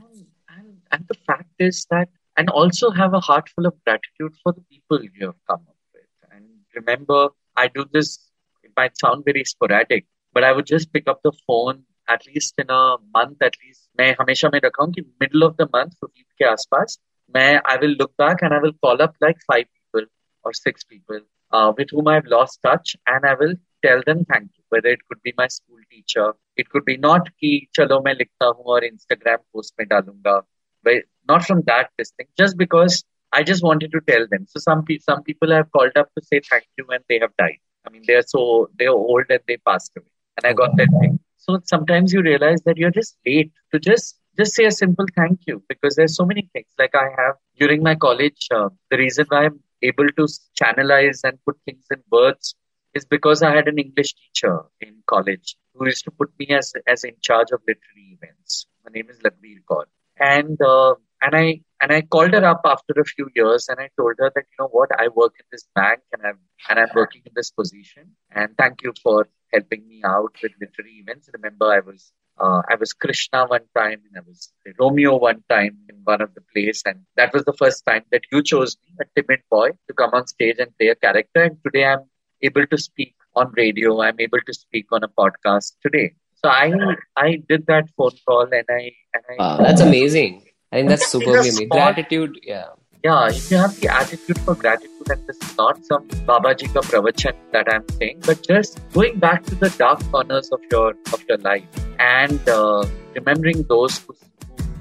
and, 0.00 0.72
and 0.92 1.12
the 1.12 1.18
fact 1.30 1.68
is 1.70 1.84
that 1.96 2.08
and 2.38 2.48
also 2.50 2.90
have 2.90 3.14
a 3.14 3.20
heart 3.20 3.48
full 3.48 3.66
of 3.66 3.74
gratitude 3.84 4.34
for 4.42 4.52
the 4.52 4.62
people 4.70 5.02
you 5.02 5.26
have 5.26 5.40
come 5.50 5.62
up 5.68 5.76
with. 5.92 6.04
And 6.30 6.44
remember, 6.74 7.30
I 7.56 7.66
do 7.66 7.84
this, 7.92 8.30
it 8.62 8.70
might 8.76 8.96
sound 8.96 9.24
very 9.24 9.44
sporadic, 9.44 10.06
but 10.32 10.44
I 10.44 10.52
would 10.52 10.66
just 10.66 10.92
pick 10.92 11.08
up 11.08 11.20
the 11.24 11.32
phone 11.46 11.82
at 12.08 12.24
least 12.26 12.54
in 12.58 12.70
a 12.70 12.96
month 13.14 13.42
at 13.42 13.56
least 13.62 13.88
मैं 14.00 14.14
हमेशा 14.20 14.48
में 14.52 14.58
रखा 14.64 14.84
हूँ 14.84 14.92
कि 14.92 15.02
middle 15.22 15.42
of 15.46 15.56
the 15.56 15.66
month 15.74 15.96
15 16.04 16.22
के 16.38 16.44
आसपास 16.50 16.98
I 17.41 17.77
will 17.81 17.95
look 17.99 18.15
back 18.17 18.41
and 18.41 18.53
I 18.53 18.59
will 18.59 18.73
call 18.73 19.01
up 19.01 19.15
like 19.21 19.37
five 19.47 19.65
people 19.73 20.07
or 20.43 20.53
six 20.53 20.83
people 20.83 21.19
uh, 21.51 21.71
with 21.77 21.89
whom 21.91 22.07
I've 22.07 22.25
lost 22.25 22.59
touch 22.63 22.95
and 23.07 23.25
I 23.25 23.35
will 23.35 23.53
tell 23.83 24.01
them 24.05 24.25
thank 24.25 24.49
you. 24.57 24.63
Whether 24.69 24.89
it 24.89 24.99
could 25.07 25.21
be 25.23 25.33
my 25.37 25.47
school 25.47 25.77
teacher, 25.91 26.33
it 26.57 26.69
could 26.69 26.85
be 26.85 26.97
not 26.97 27.29
ki 27.39 27.69
chalo 27.77 28.03
main 28.03 28.17
likhta 28.17 28.55
hu 28.55 28.63
or 28.63 28.81
Instagram 28.81 29.37
post 29.53 29.73
mein 29.77 29.87
dalunga. 29.87 30.41
But 30.83 31.03
not 31.27 31.45
from 31.45 31.61
that 31.67 31.91
distinct, 31.97 32.35
just 32.37 32.57
because 32.57 33.03
I 33.31 33.43
just 33.43 33.63
wanted 33.63 33.91
to 33.91 34.01
tell 34.01 34.25
them. 34.29 34.45
So 34.47 34.59
some 34.59 34.85
some 34.99 35.23
people 35.23 35.53
I 35.53 35.57
have 35.57 35.71
called 35.71 35.95
up 35.95 36.09
to 36.15 36.25
say 36.25 36.41
thank 36.49 36.65
you 36.77 36.85
and 36.89 37.03
they 37.07 37.19
have 37.19 37.35
died. 37.37 37.59
I 37.85 37.89
mean 37.91 38.03
they 38.07 38.15
are 38.15 38.27
so 38.27 38.69
they 38.79 38.85
are 38.85 38.99
old 39.11 39.25
and 39.29 39.39
they 39.47 39.57
passed 39.57 39.91
away. 39.97 40.07
And 40.37 40.45
I 40.47 40.53
got 40.53 40.75
that 40.77 40.89
thing. 40.99 41.19
So 41.37 41.59
sometimes 41.65 42.13
you 42.13 42.21
realize 42.21 42.63
that 42.63 42.77
you're 42.77 42.97
just 42.99 43.17
late 43.25 43.51
to 43.71 43.79
just 43.79 44.19
just 44.37 44.53
say 44.55 44.65
a 44.65 44.71
simple 44.71 45.05
thank 45.15 45.39
you 45.47 45.63
because 45.69 45.95
there's 45.95 46.15
so 46.15 46.25
many 46.25 46.49
things 46.53 46.67
like 46.79 46.95
I 46.95 47.09
have 47.17 47.35
during 47.59 47.83
my 47.83 47.95
college. 47.95 48.47
Uh, 48.51 48.69
the 48.89 48.97
reason 48.97 49.25
why 49.29 49.45
I'm 49.45 49.59
able 49.81 50.07
to 50.07 50.27
channelize 50.59 51.21
and 51.23 51.37
put 51.45 51.57
things 51.65 51.85
in 51.91 52.01
words 52.11 52.55
is 52.93 53.05
because 53.05 53.41
I 53.43 53.55
had 53.55 53.67
an 53.67 53.79
English 53.79 54.13
teacher 54.13 54.59
in 54.81 55.03
college 55.07 55.55
who 55.73 55.85
used 55.85 56.03
to 56.05 56.11
put 56.11 56.31
me 56.39 56.47
as 56.49 56.73
as 56.87 57.03
in 57.03 57.15
charge 57.21 57.51
of 57.51 57.61
literary 57.67 58.17
events. 58.17 58.65
Her 58.83 58.91
name 58.91 59.09
is 59.09 59.19
Lagbir 59.19 59.59
Kaur, 59.69 59.85
and 60.19 60.61
uh, 60.61 60.95
and 61.21 61.35
I 61.35 61.61
and 61.81 61.91
I 61.91 62.01
called 62.01 62.33
her 62.33 62.45
up 62.45 62.61
after 62.65 62.93
a 62.99 63.05
few 63.05 63.29
years 63.35 63.67
and 63.69 63.79
I 63.79 63.89
told 63.97 64.15
her 64.19 64.31
that 64.35 64.45
you 64.51 64.57
know 64.59 64.67
what 64.67 64.89
I 64.97 65.07
work 65.07 65.33
in 65.39 65.45
this 65.51 65.67
bank 65.75 66.01
and 66.11 66.21
I'm 66.25 66.39
and 66.69 66.79
I'm 66.79 66.89
working 66.95 67.21
in 67.25 67.33
this 67.35 67.51
position 67.51 68.11
and 68.31 68.57
thank 68.57 68.83
you 68.83 68.93
for 69.01 69.27
helping 69.53 69.87
me 69.87 70.01
out 70.05 70.35
with 70.41 70.53
literary 70.61 70.97
events. 71.03 71.29
Remember, 71.33 71.71
I 71.71 71.79
was 71.79 72.11
uh, 72.39 72.61
I 72.69 72.75
was 72.79 72.93
Krishna 72.93 73.45
one 73.45 73.65
time 73.77 74.01
and 74.07 74.17
I 74.17 74.21
was 74.27 74.51
Romeo 74.79 75.17
one 75.17 75.43
time 75.49 75.77
in 75.89 75.95
one 76.03 76.21
of 76.21 76.33
the 76.33 76.41
plays, 76.53 76.81
and 76.85 76.99
that 77.15 77.33
was 77.33 77.45
the 77.45 77.53
first 77.53 77.85
time 77.85 78.03
that 78.11 78.21
you 78.31 78.41
chose 78.43 78.77
me, 78.83 78.95
a 79.01 79.21
timid 79.21 79.41
boy, 79.49 79.71
to 79.87 79.93
come 79.93 80.11
on 80.13 80.27
stage 80.27 80.57
and 80.59 80.75
play 80.77 80.87
a 80.89 80.95
character. 80.95 81.43
And 81.43 81.57
today 81.65 81.85
I'm 81.85 82.05
able 82.41 82.65
to 82.67 82.77
speak 82.77 83.15
on 83.35 83.51
radio. 83.55 84.01
I'm 84.01 84.19
able 84.19 84.39
to 84.45 84.53
speak 84.53 84.87
on 84.91 85.03
a 85.03 85.07
podcast 85.07 85.73
today. 85.81 86.13
So 86.43 86.49
I 86.49 86.73
I 87.15 87.41
did 87.47 87.67
that 87.67 87.85
phone 87.97 88.17
call 88.27 88.47
and 88.51 88.65
I 88.69 88.91
and 89.13 89.23
I. 89.29 89.35
Wow, 89.39 89.57
that's 89.57 89.81
amazing. 89.81 90.43
I 90.71 90.77
think 90.77 90.89
that's 90.89 91.13
amazing. 91.13 91.69
Gratitude, 91.69 92.39
yeah 92.43 92.69
yeah, 93.03 93.27
if 93.27 93.51
you 93.51 93.57
have 93.57 93.77
the 93.79 93.89
attitude 93.89 94.39
for 94.39 94.55
gratitude, 94.55 95.09
and 95.09 95.27
this 95.27 95.37
is 95.37 95.57
not 95.57 95.83
some 95.85 96.07
Babaji 96.29 96.73
ka 96.73 96.81
pravachan 96.91 97.35
that 97.51 97.71
I'm 97.73 97.83
saying, 97.97 98.21
but 98.25 98.41
just 98.47 98.79
going 98.93 99.19
back 99.19 99.43
to 99.47 99.55
the 99.55 99.69
dark 99.71 100.03
corners 100.11 100.49
of 100.51 100.61
your 100.71 100.93
of 101.11 101.25
your 101.27 101.37
life 101.39 101.81
and 101.99 102.47
uh, 102.47 102.85
remembering 103.15 103.63
those 103.63 103.99
who, 103.99 104.15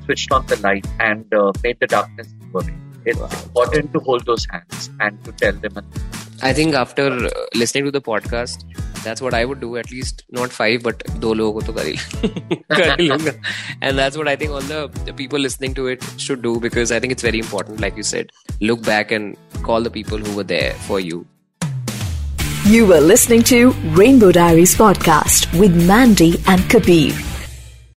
switched 0.04 0.32
on 0.32 0.46
the 0.46 0.56
light 0.62 0.86
and 0.98 1.32
uh, 1.32 1.52
made 1.62 1.78
the 1.80 1.86
darkness 1.86 2.32
go 2.52 2.60
away. 2.60 2.74
It's 3.04 3.18
wow. 3.18 3.28
important 3.44 3.92
to 3.92 4.00
hold 4.00 4.26
those 4.26 4.46
hands 4.50 4.90
and 5.00 5.24
to 5.24 5.32
tell 5.32 5.52
them. 5.52 5.78
I 6.42 6.52
think 6.52 6.74
after 6.74 7.06
uh, 7.06 7.30
listening 7.54 7.84
to 7.84 7.92
the 7.92 8.00
podcast, 8.00 8.64
that's 9.04 9.20
what 9.20 9.32
I 9.32 9.44
would 9.44 9.60
do. 9.60 9.76
At 9.76 9.90
least 9.90 10.24
not 10.30 10.50
five, 10.50 10.82
but 10.82 11.02
two 11.20 11.34
people. 11.34 11.96
to. 12.70 13.38
And 13.80 13.98
that's 13.98 14.16
what 14.16 14.28
I 14.28 14.36
think 14.36 14.50
all 14.50 14.60
the, 14.60 14.90
the, 15.04 15.12
people 15.12 15.38
listening 15.38 15.74
to 15.74 15.86
it 15.86 16.02
should 16.18 16.42
do 16.42 16.58
because 16.58 16.90
I 16.92 17.00
think 17.00 17.12
it's 17.12 17.22
very 17.22 17.38
important. 17.38 17.80
Like 17.80 17.96
you 17.96 18.02
said, 18.02 18.30
look 18.60 18.82
back 18.82 19.12
and 19.12 19.36
call 19.62 19.82
the 19.82 19.90
people 19.90 20.18
who 20.18 20.36
were 20.36 20.44
there 20.44 20.72
for 20.88 21.00
you. 21.00 21.26
You 22.64 22.86
were 22.86 23.00
listening 23.00 23.42
to 23.44 23.70
Rainbow 24.00 24.32
Diaries 24.32 24.74
podcast 24.76 25.58
with 25.58 25.74
Mandy 25.86 26.40
and 26.46 26.68
Kabir. 26.70 27.31